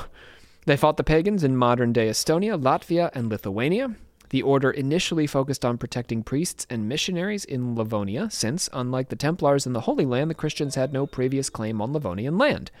[0.65, 3.95] they fought the pagans in modern day estonia latvia and lithuania
[4.29, 9.65] the order initially focused on protecting priests and missionaries in livonia since unlike the templars
[9.65, 12.71] in the holy land the christians had no previous claim on livonian land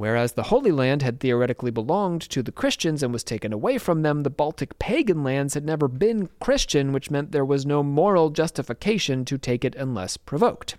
[0.00, 4.00] Whereas the Holy Land had theoretically belonged to the Christians and was taken away from
[4.00, 8.30] them, the Baltic pagan lands had never been Christian, which meant there was no moral
[8.30, 10.76] justification to take it unless provoked.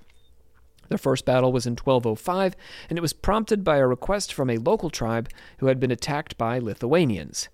[0.90, 2.56] Their first battle was in 1205,
[2.90, 6.36] and it was prompted by a request from a local tribe who had been attacked
[6.36, 7.48] by Lithuanians.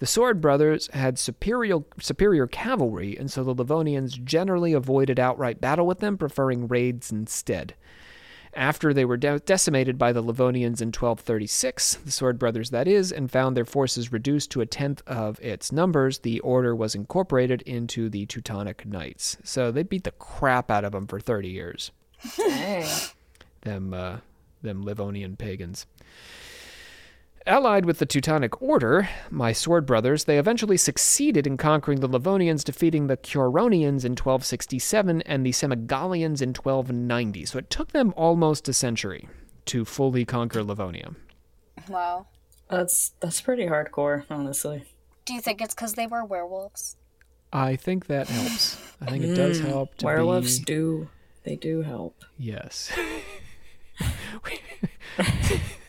[0.00, 5.86] The Sword Brothers had superior, superior cavalry, and so the Livonians generally avoided outright battle
[5.86, 7.74] with them, preferring raids instead.
[8.54, 13.10] After they were de- decimated by the Livonians in 1236, the Sword Brothers, that is,
[13.10, 17.62] and found their forces reduced to a tenth of its numbers, the order was incorporated
[17.62, 19.38] into the Teutonic Knights.
[19.42, 21.92] So they beat the crap out of them for 30 years.
[23.62, 24.18] Them, uh,
[24.60, 25.86] them Livonian pagans.
[27.44, 32.62] Allied with the Teutonic Order, my sword brothers, they eventually succeeded in conquering the Livonians,
[32.62, 37.44] defeating the Curonians in 1267 and the Semigalians in 1290.
[37.46, 39.28] So it took them almost a century
[39.66, 41.16] to fully conquer Livonia.
[41.88, 42.28] Wow.
[42.70, 44.84] That's that's pretty hardcore, honestly.
[45.24, 46.96] Do you think it's because they were werewolves?
[47.52, 48.78] I think that helps.
[49.00, 49.66] I think it does mm.
[49.66, 50.64] help to Werewolves be...
[50.64, 51.08] do
[51.42, 52.24] they do help.
[52.38, 52.92] Yes.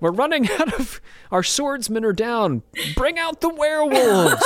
[0.00, 2.62] We're running out of our swordsmen are down.
[2.94, 4.44] Bring out the werewolves.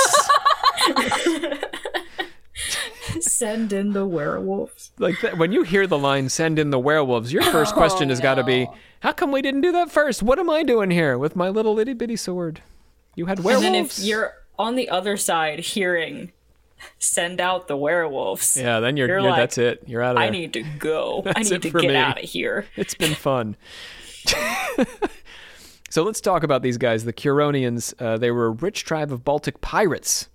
[3.19, 4.91] Send in the werewolves.
[4.97, 8.19] like that, when you hear the line "send in the werewolves," your first question has
[8.19, 8.67] oh, got to be,
[9.01, 10.23] "How come we didn't do that first?
[10.23, 12.61] What am I doing here with my little itty bitty sword?"
[13.15, 13.65] You had werewolves.
[13.65, 16.31] And then if you're on the other side hearing
[16.99, 18.57] send out the werewolves.
[18.57, 19.83] Yeah, then you're, You're you're, like, that's it.
[19.87, 20.27] You're out of there.
[20.27, 21.23] I need to go.
[21.35, 21.95] I need to get me.
[21.95, 22.65] out of here.
[22.75, 23.55] It's been fun.
[25.91, 27.03] So let's talk about these guys.
[27.03, 30.29] The Curonians, uh, they were a rich tribe of Baltic pirates,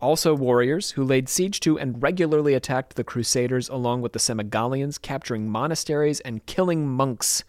[0.00, 5.00] also warriors who laid siege to and regularly attacked the Crusaders along with the Semigalians,
[5.00, 7.44] capturing monasteries and killing monks.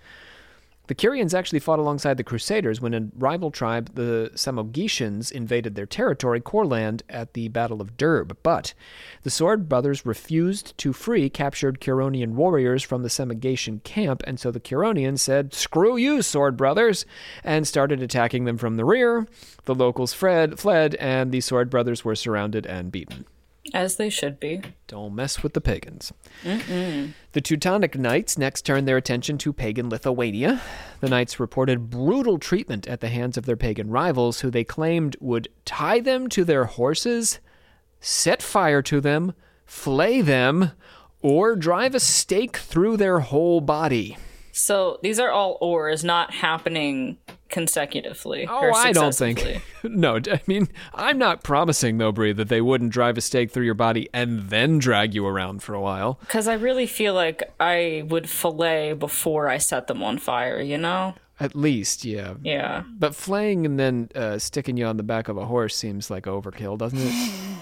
[0.90, 5.86] The Curians actually fought alongside the Crusaders when a rival tribe, the Samogitians, invaded their
[5.86, 8.38] territory, Courland, at the Battle of Derb.
[8.42, 8.74] But
[9.22, 14.50] the Sword Brothers refused to free captured Curonian warriors from the Samogitian camp, and so
[14.50, 17.06] the Curonians said, Screw you, Sword Brothers,
[17.44, 19.28] and started attacking them from the rear.
[19.66, 23.28] The locals fled, fled and the Sword Brothers were surrounded and beaten.
[23.74, 24.62] As they should be.
[24.88, 26.12] Don't mess with the pagans.
[26.44, 30.62] The Teutonic Knights next turned their attention to pagan Lithuania.
[31.02, 35.18] The Knights reported brutal treatment at the hands of their pagan rivals, who they claimed
[35.20, 37.40] would tie them to their horses,
[38.00, 39.34] set fire to them,
[39.66, 40.72] flay them,
[41.22, 44.18] or drive a stake through their whole body.
[44.52, 47.18] So these are all ors not happening
[47.50, 48.48] consecutively.
[48.48, 49.64] Oh, I don't think.
[49.84, 53.66] no, I mean, I'm not promising, though, Bree, that they wouldn't drive a stake through
[53.66, 56.20] your body and then drag you around for a while.
[56.22, 60.78] Because I really feel like I would fillet before I set them on fire, you
[60.78, 61.16] know?
[61.40, 62.36] At least, yeah.
[62.44, 62.84] Yeah.
[62.98, 66.26] But flaying and then uh, sticking you on the back of a horse seems like
[66.26, 67.42] overkill, doesn't it?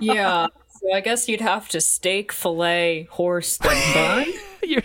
[0.00, 0.46] Yeah.
[0.80, 4.34] So I guess you'd have to steak, fillet, horse, then burn.
[4.62, 4.82] You're,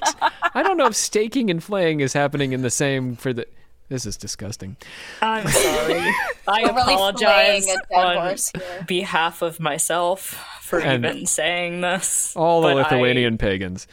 [0.54, 3.48] I don't know if staking and flaying is happening in the same for the.
[3.88, 4.78] This is disgusting.
[5.22, 6.12] I'm sorry.
[6.48, 12.36] I We're apologize filleting a dead on behalf of myself for And even saying this.
[12.36, 13.88] All the but Lithuanian pagans.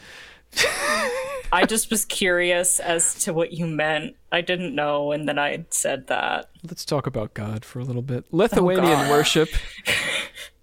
[0.57, 4.15] I, I just was curious as to what you meant.
[4.31, 6.49] I didn't know, and then I said that.
[6.63, 8.25] Let's talk about God for a little bit.
[8.31, 9.49] Lithuanian oh, worship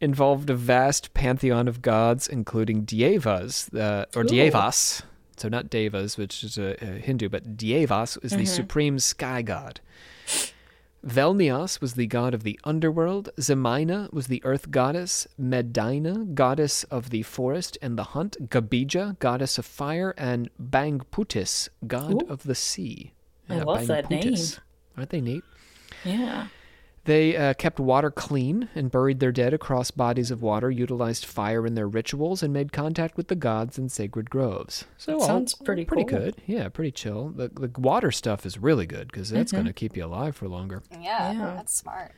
[0.00, 5.02] involved a vast pantheon of gods, including Dievas, uh, or Dievas.
[5.36, 9.80] So not Devas, which is a, a Hindu, but Dievas is the supreme sky god.
[11.06, 13.30] Velnias was the god of the underworld.
[13.38, 15.26] Zemina was the earth goddess.
[15.40, 18.50] Medeina, goddess of the forest and the hunt.
[18.50, 20.14] Gabija, goddess of fire.
[20.18, 23.12] And Bangputis, god of the sea.
[23.48, 24.36] I love that name.
[24.96, 25.42] Aren't they neat?
[26.04, 26.48] Yeah.
[27.05, 31.66] They uh, kept water clean and buried their dead across bodies of water, utilized fire
[31.66, 34.84] in their rituals, and made contact with the gods in sacred groves.
[34.98, 36.18] So all- Sounds pretty pretty cool.
[36.18, 36.36] good.
[36.46, 37.30] Yeah, pretty chill.
[37.30, 39.57] The, the water stuff is really good because that's Mm-hmm.
[39.57, 40.82] going to keep you alive for longer.
[40.92, 41.55] Yeah, Yeah.
[41.57, 42.12] that's smart.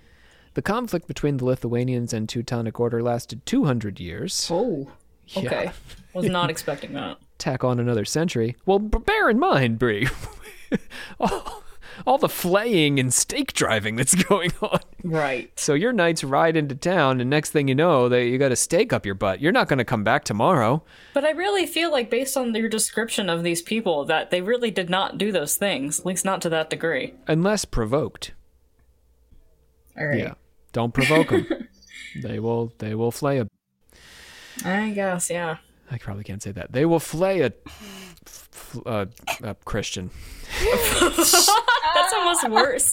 [0.54, 4.48] The conflict between the Lithuanians and Teutonic Order lasted 200 years.
[4.50, 4.90] Oh.
[5.28, 5.40] Yeah.
[5.46, 5.70] Okay.
[6.12, 7.18] Was not expecting that.
[7.38, 8.56] Tack on another century.
[8.66, 10.08] Well, b- bear in mind, Bree,
[11.20, 11.61] all,
[12.06, 14.80] all the flaying and stake driving that's going on.
[15.02, 15.50] Right.
[15.58, 18.56] So your knights ride into town, and next thing you know, they you got a
[18.56, 19.40] stake up your butt.
[19.40, 20.82] You're not going to come back tomorrow.
[21.14, 24.70] But I really feel like, based on your description of these people, that they really
[24.70, 27.14] did not do those things, at least not to that degree.
[27.26, 28.32] unless provoked.
[29.98, 30.18] All right.
[30.18, 30.34] Yeah,
[30.72, 31.46] don't provoke them.
[32.22, 32.72] they will.
[32.78, 33.48] They will flay a.
[34.64, 35.56] I guess, yeah.
[35.90, 36.72] I probably can't say that.
[36.72, 37.52] They will flay a,
[38.86, 39.06] uh,
[39.42, 40.10] a Christian.
[42.12, 42.92] That's almost worse.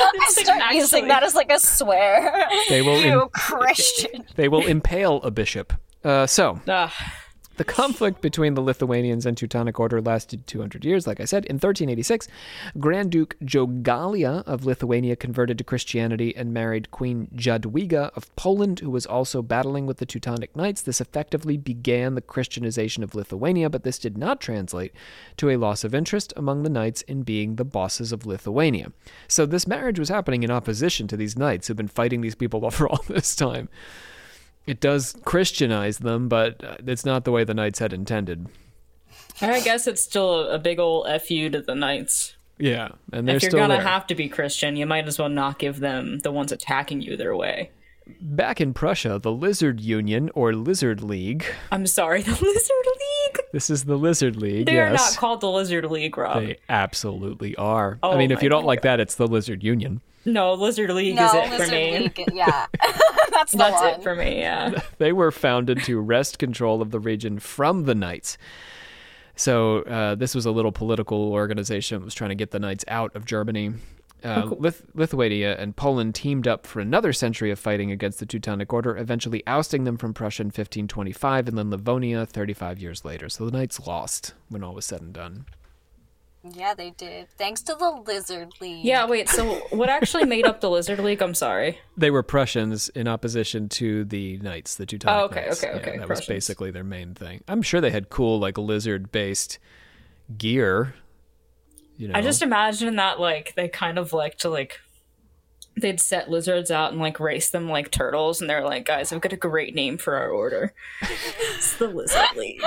[0.00, 2.46] I start using that as like a swear.
[2.68, 3.00] They will.
[3.04, 4.24] you im- Christian.
[4.36, 5.72] they will impale a bishop.
[6.04, 6.90] Uh, so Ugh.
[7.58, 11.44] The conflict between the Lithuanians and Teutonic Order lasted 200 years, like I said.
[11.46, 12.28] In 1386,
[12.78, 18.90] Grand Duke Jogaila of Lithuania converted to Christianity and married Queen Jadwiga of Poland, who
[18.90, 20.82] was also battling with the Teutonic Knights.
[20.82, 24.92] This effectively began the Christianization of Lithuania, but this did not translate
[25.38, 28.92] to a loss of interest among the knights in being the bosses of Lithuania.
[29.26, 32.70] So this marriage was happening in opposition to these knights who've been fighting these people
[32.70, 33.68] for all this time
[34.68, 38.46] it does Christianize them, but uh, it's not the way the knights had intended.
[39.40, 42.34] I guess it's still a, big old fu to the knights.
[42.58, 43.82] Yeah, and they're If you're still gonna there.
[43.84, 47.16] have to be Christian, you might as well not give them the ones attacking you
[47.16, 47.70] their way.
[48.20, 51.44] Back in Prussia, the Lizard Union or Lizard League.
[51.70, 53.40] I'm sorry, the Lizard League.
[53.52, 54.66] This is the Lizard League.
[54.66, 56.42] They are yes, not called the Lizard League, Rob.
[56.42, 57.98] they absolutely are.
[58.02, 60.00] Oh I mean, if you don't like that, it's the Lizard Union.
[60.32, 61.98] No, Lizard League No, is it for me.
[61.98, 62.24] League.
[62.32, 62.66] Yeah,
[63.30, 63.94] that's the That's one.
[63.94, 64.38] it for me.
[64.40, 64.80] Yeah.
[64.98, 68.36] They were founded to wrest control of the region from the knights.
[69.36, 72.84] So uh, this was a little political organization that was trying to get the knights
[72.88, 73.74] out of Germany.
[74.24, 78.72] Uh, Lith- Lithuania and Poland teamed up for another century of fighting against the Teutonic
[78.72, 83.28] Order, eventually ousting them from Prussia in 1525 and then Livonia 35 years later.
[83.28, 85.46] So the knights lost when all was said and done.
[86.44, 87.28] Yeah, they did.
[87.36, 88.84] Thanks to the Lizard League.
[88.84, 91.20] Yeah, wait, so what actually made up the Lizard League?
[91.22, 91.78] I'm sorry.
[91.96, 95.64] They were Prussians in opposition to the Knights, the Teutonic Oh, okay, Knights.
[95.64, 97.42] okay, Yeah, okay, that was basically their main thing.
[97.48, 99.58] I'm sure they had cool like lizard-based
[100.36, 100.94] gear.
[101.96, 104.80] You know, I just imagine that like they kind of like to like
[105.80, 109.20] they'd set lizards out and like race them like turtles and they're like, guys, I've
[109.20, 110.72] got a great name for our order.
[111.02, 112.60] it's the Lizard League.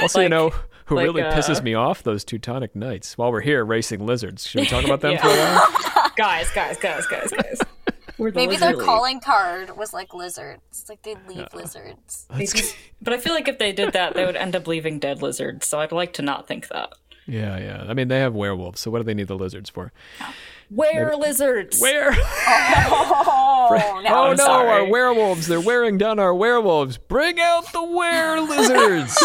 [0.00, 0.52] also you know
[0.86, 3.16] who like, really uh, pisses me off those Teutonic Knights.
[3.16, 5.22] While we're here racing lizards, should we talk about them Yeah.
[5.22, 6.10] for a while?
[6.16, 7.58] guys, guys, guys, guys, guys.
[8.18, 8.84] The Maybe their League.
[8.84, 10.60] calling card was like lizards.
[10.70, 12.26] It's Like they'd leave lizards.
[12.36, 14.98] They just- but I feel like if they did that, they would end up leaving
[15.00, 15.66] dead lizards.
[15.66, 16.92] So I'd like to not think that.
[17.26, 17.84] Yeah, yeah.
[17.88, 19.92] I mean, they have werewolves, so what do they need the lizards for?
[20.74, 21.80] Where lizards?
[21.80, 22.16] Where?
[23.64, 24.68] Oh, now oh no, sorry.
[24.68, 25.46] our werewolves!
[25.46, 26.98] They're wearing down our werewolves.
[26.98, 29.16] Bring out the were lizards!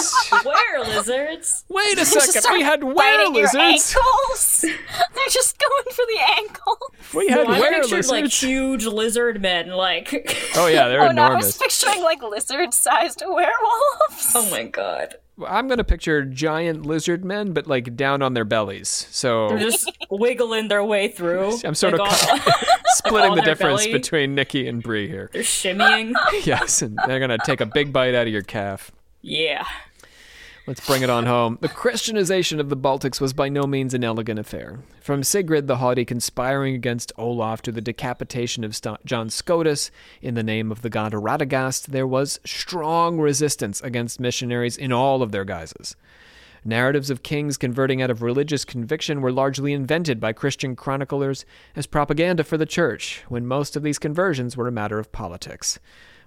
[0.43, 1.65] Where lizards?
[1.69, 3.95] Wait a Just second, we had were biting your lizards.
[3.95, 4.59] ankles.
[4.61, 6.77] They're just going for the ankle.
[7.15, 10.13] We had I were pictured like huge lizard men, like.
[10.55, 14.31] oh yeah, they're Oh no, I was picturing like lizard-sized werewolves.
[14.35, 15.15] oh my god.
[15.45, 19.07] I'm gonna picture giant lizard men, but like down on their bellies.
[19.11, 21.59] So They're just wiggling their way through.
[21.65, 22.39] I'm sort of like, on-
[22.95, 23.93] splitting the difference belly.
[23.93, 25.29] between Nikki and Bree here.
[25.33, 26.13] They're shimmying.
[26.45, 28.91] yes, and they're gonna take a big bite out of your calf.
[29.21, 29.65] yeah.
[30.67, 31.57] Let's bring it on home.
[31.61, 34.79] The Christianization of the Baltics was by no means an elegant affair.
[34.99, 39.91] From Sigrid the Haughty conspiring against Olaf to the decapitation of St- John Scotus
[40.21, 45.21] in the name of the god Radagast, there was strong resistance against missionaries in all
[45.21, 45.95] of their guises.
[46.65, 51.45] Narratives of kings converting out of religious conviction were largely invented by Christian chroniclers
[51.77, 55.79] as propaganda for the church, when most of these conversions were a matter of politics.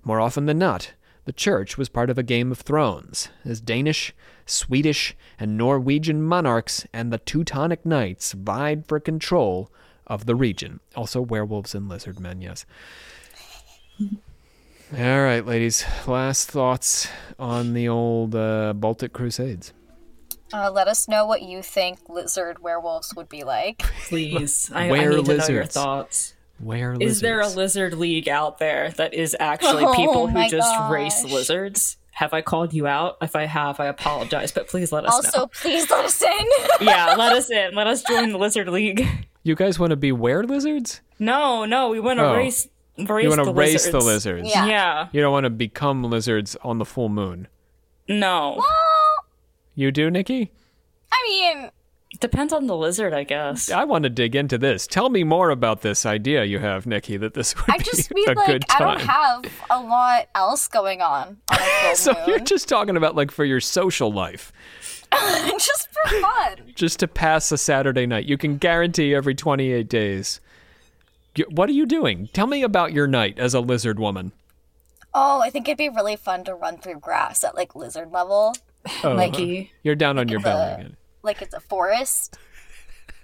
[0.03, 0.95] More often than not,
[1.25, 4.15] the church was part of a game of thrones, as Danish,
[4.47, 9.71] Swedish, and Norwegian monarchs and the Teutonic Knights vied for control
[10.07, 10.81] of the region.
[10.97, 12.67] Also, werewolves and lizard men, yes.
[14.01, 15.85] All right, ladies.
[16.07, 17.09] Last thoughts
[17.39, 19.73] on the old uh, Baltic Crusades.
[20.53, 23.79] Uh, let us know what you think lizard werewolves would be like.
[24.09, 24.69] Please.
[24.75, 26.35] I, I Where need to know your thoughts.
[26.61, 30.49] Where Is there a lizard league out there that is actually Oh people who my
[30.49, 31.97] just race lizards?
[32.13, 33.17] Have I called you out?
[33.23, 35.47] If I have, I apologize, but please let us Also, know.
[35.47, 36.47] please let us in.
[36.87, 37.75] Yeah, let us in.
[37.75, 39.07] Let us join the lizard league.
[39.43, 41.01] You guys want to be were lizards?
[41.19, 42.35] No, no, we want to Oh.
[42.35, 44.05] race, race You want the to race the lizards.
[44.45, 44.49] lizards.
[44.51, 44.67] Yeah.
[44.67, 45.09] Yeah.
[45.13, 47.49] You don't want to become lizards on the full moon.
[48.07, 48.57] No.
[48.59, 49.25] well,
[49.75, 50.53] You do, Nikki?
[51.11, 51.23] I
[51.55, 51.71] mean,
[52.21, 53.71] Depends on the lizard, I guess.
[53.71, 54.87] I want to dig into this.
[54.87, 58.11] Tell me more about this idea you have, Nikki, that this would I be just
[58.11, 61.59] a mean good like I don't have a lot else going on on
[61.97, 62.23] so moon.
[62.27, 64.53] you're just talking about like for your social life,
[65.13, 66.57] just for fun.
[66.75, 68.27] just to pass a Saturday night.
[68.27, 70.41] You can guarantee every 28 days.
[71.49, 72.29] What are you doing?
[72.35, 74.33] Tell me about your night as a lizard woman.
[75.15, 78.55] Oh, I think it'd be really fun to run through grass at like lizard level,
[79.03, 79.69] Oh, Nikki, uh-huh.
[79.83, 80.97] you're down on your belly again.
[81.23, 82.37] Like it's a forest.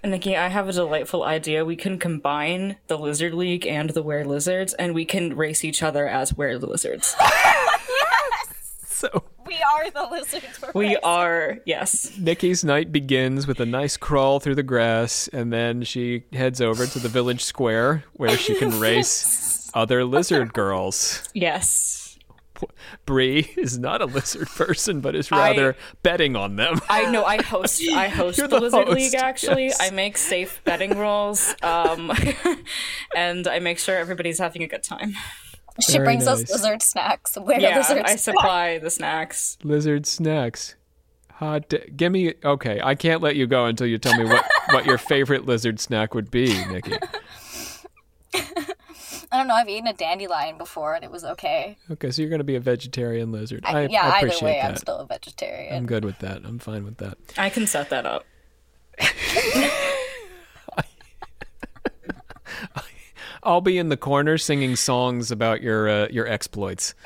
[0.03, 1.65] Nikki, I have a delightful idea.
[1.65, 5.81] We can combine the lizard league and the were lizards, and we can race each
[5.83, 7.15] other as were lizards.
[7.19, 8.83] yes!
[8.85, 10.61] So We are the lizards.
[10.61, 11.01] we're We racing.
[11.03, 12.17] are, yes.
[12.17, 16.85] Nikki's night begins with a nice crawl through the grass, and then she heads over
[16.85, 21.23] to the village square where she can race other lizard girls.
[21.33, 22.06] Yes.
[23.05, 26.79] Bree is not a lizard person, but is I- rather betting on them.
[26.89, 29.65] I know I host I host the, the Lizard host, League actually.
[29.65, 29.77] yes.
[29.81, 31.55] I make safe betting rules.
[31.63, 32.11] Um
[33.15, 35.13] and I make sure everybody's having a good time.
[35.79, 36.43] She Very brings nice.
[36.43, 37.37] us lizard snacks.
[37.39, 38.21] We're Yeah, lizard I snacks.
[38.23, 39.57] supply the snacks.
[39.63, 40.75] lizard snacks.
[41.33, 41.69] Hot.
[41.69, 42.33] Da- give me.
[42.43, 45.79] Okay, I can't let you go until you tell me what what your favorite lizard
[45.79, 46.93] snack would be, Nikki.
[49.31, 49.55] I don't know.
[49.55, 51.77] I've eaten a dandelion before and it was okay.
[51.91, 53.63] Okay, so you're gonna be a vegetarian lizard.
[53.65, 54.71] I, yeah, I either way, that.
[54.71, 55.75] I'm still a vegetarian.
[55.75, 56.43] I'm good with that.
[56.45, 57.17] I'm fine with that.
[57.37, 58.25] I can set that up.
[63.43, 66.95] I'll be in the corner singing songs about your uh, your exploits.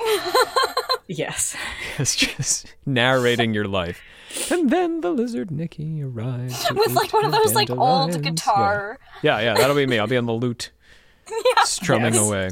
[1.08, 1.56] Yes.
[1.98, 4.00] It's just narrating your life.
[4.50, 8.98] And then the lizard Nikki arrives With like one of her those like old guitar.
[9.22, 9.38] Yeah.
[9.38, 9.98] yeah, yeah, that'll be me.
[9.98, 10.70] I'll be on the lute,
[11.64, 12.26] strumming Yes.
[12.26, 12.50] away.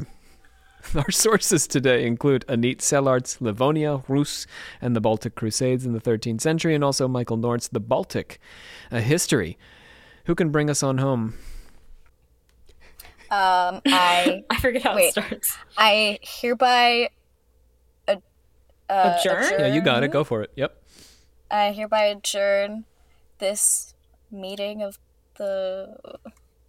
[0.95, 4.47] Our sources today include Anit Selart's Livonia, Rus,
[4.81, 8.39] and the Baltic Crusades in the 13th century, and also Michael North's The Baltic,
[8.89, 9.57] a history.
[10.25, 11.35] Who can bring us on home?
[13.29, 15.05] Um, I I forget how Wait.
[15.07, 15.57] it starts.
[15.77, 17.09] I hereby
[18.07, 18.15] uh,
[18.89, 19.45] Adjourn?
[19.59, 20.11] Yeah, you got it.
[20.11, 20.51] Go for it.
[20.55, 20.75] Yep.
[21.49, 22.85] I hereby adjourn
[23.37, 23.93] this
[24.31, 24.97] meeting of
[25.37, 25.95] the.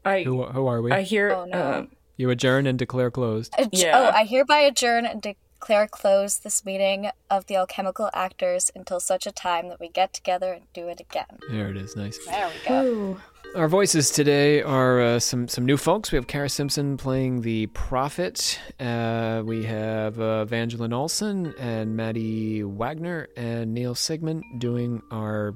[0.05, 0.93] I Who, who are we?
[0.93, 1.33] I hear.
[1.33, 1.59] Oh, no.
[1.59, 1.87] uh,
[2.17, 3.53] you adjourn and declare closed.
[3.53, 3.99] Adj- Yeah.
[3.99, 9.27] Oh, I hereby adjourn and declare closed this meeting of the alchemical actors until such
[9.27, 11.39] a time that we get together and do it again.
[11.51, 11.95] There it is.
[11.97, 12.19] Nice.
[12.27, 12.85] There we go.
[12.85, 13.21] ooh.
[13.55, 16.11] Our voices today are uh, some some new folks.
[16.11, 18.59] We have Kara Simpson playing the Prophet.
[18.81, 25.55] Uh, we have uh, Evangeline Olsen and Maddie Wagner and Neil Sigmund doing our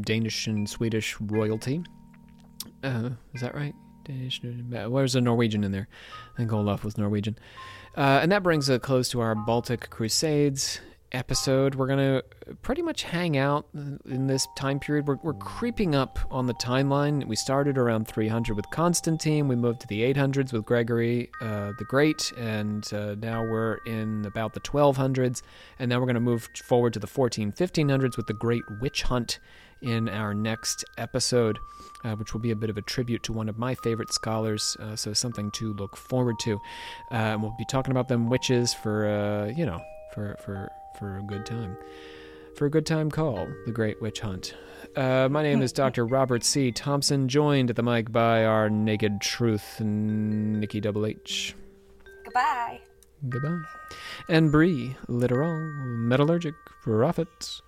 [0.00, 1.82] Danish and Swedish royalty.
[2.82, 3.74] Uh, is that right?
[4.04, 4.40] Danish.
[4.42, 5.88] Where's a Norwegian in there?
[6.34, 7.38] I think Olaf was Norwegian.
[7.96, 10.80] Uh, and that brings a close to our Baltic Crusades
[11.14, 11.76] episode.
[11.76, 12.24] We're going to
[12.62, 15.06] pretty much hang out in this time period.
[15.06, 17.26] We're, we're creeping up on the timeline.
[17.26, 19.48] We started around 300 with Constantine.
[19.48, 22.32] We moved to the 800s with Gregory uh, the Great.
[22.36, 25.42] And uh, now we're in about the 1200s.
[25.78, 29.04] And then we're going to move forward to the 14, 1500s with the Great Witch
[29.04, 29.38] Hunt
[29.82, 31.58] in our next episode,
[32.04, 34.76] uh, which will be a bit of a tribute to one of my favorite scholars.
[34.80, 36.54] Uh, so something to look forward to.
[37.10, 39.80] Uh, and we'll be talking about them witches for, uh, you know,
[40.14, 41.76] for, for, for a good time.
[42.56, 44.54] For a good time call, The Great Witch Hunt.
[44.94, 46.06] Uh, my name is Dr.
[46.06, 46.70] Robert C.
[46.70, 51.56] Thompson, joined at the mic by our Naked Truth, Nikki Double H.
[52.24, 52.80] Goodbye.
[53.28, 53.62] Goodbye.
[54.28, 57.60] And Bree, literal, metallurgic, prophet.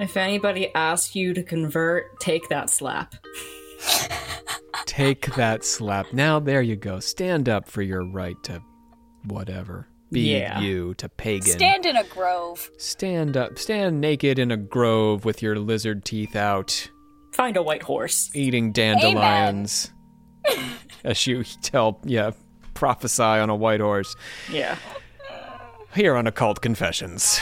[0.00, 3.14] If anybody asks you to convert, take that slap.
[4.86, 6.12] Take that slap.
[6.12, 7.00] Now, there you go.
[7.00, 8.62] Stand up for your right to
[9.24, 9.88] whatever.
[10.10, 10.60] Be Yeah.
[10.60, 11.42] you to pagan.
[11.48, 12.70] Stand in a grove.
[12.78, 13.58] Stand up.
[13.58, 16.90] Stand naked in a grove with your lizard teeth out,
[17.34, 18.30] Find a white horse.
[18.34, 19.92] eating dandelions.
[21.04, 22.30] As you tell, yeah,
[22.74, 24.14] prophesy on a white horse.
[24.50, 24.76] Yeah.
[25.94, 27.38] Here on Occult Confessions.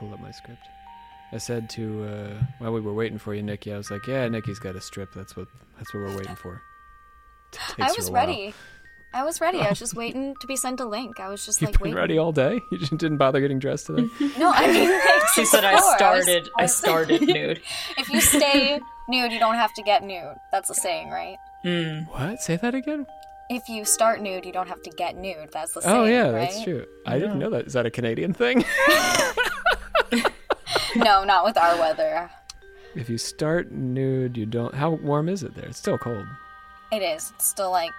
[0.00, 0.62] Pull up my script.
[1.32, 3.72] I said to uh, while we were waiting for you, Nikki.
[3.72, 5.12] I was like, "Yeah, Nikki's got a strip.
[5.14, 5.46] That's what
[5.78, 6.60] that's what we're waiting for."
[7.78, 8.52] I was ready.
[9.12, 9.58] I was ready.
[9.60, 11.20] I was just waiting to be sent a link.
[11.20, 11.96] I was just You've like been waiting.
[11.98, 12.60] ready all day.
[12.72, 14.08] You just didn't bother getting dressed today.
[14.38, 17.60] No, I mean, like, She said I before, was- started I was- started nude.
[17.98, 20.36] if you stay nude, you don't have to get nude.
[20.52, 21.36] That's a saying, right?
[21.64, 22.08] Mm.
[22.08, 22.40] what?
[22.40, 23.06] Say that again.
[23.50, 25.50] If you start nude, you don't have to get nude.
[25.52, 25.96] That's the saying.
[25.96, 26.48] Oh yeah, right?
[26.50, 26.86] that's true.
[27.04, 27.66] I didn't know that.
[27.66, 28.64] Is that a Canadian thing?
[31.02, 32.30] No, not with our weather.
[32.94, 34.74] if you start nude, you don't.
[34.74, 35.66] How warm is it there?
[35.66, 36.26] It's still cold.
[36.92, 37.32] It is.
[37.36, 37.92] It's still like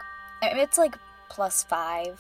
[0.44, 0.96] it's like
[1.30, 2.20] plus five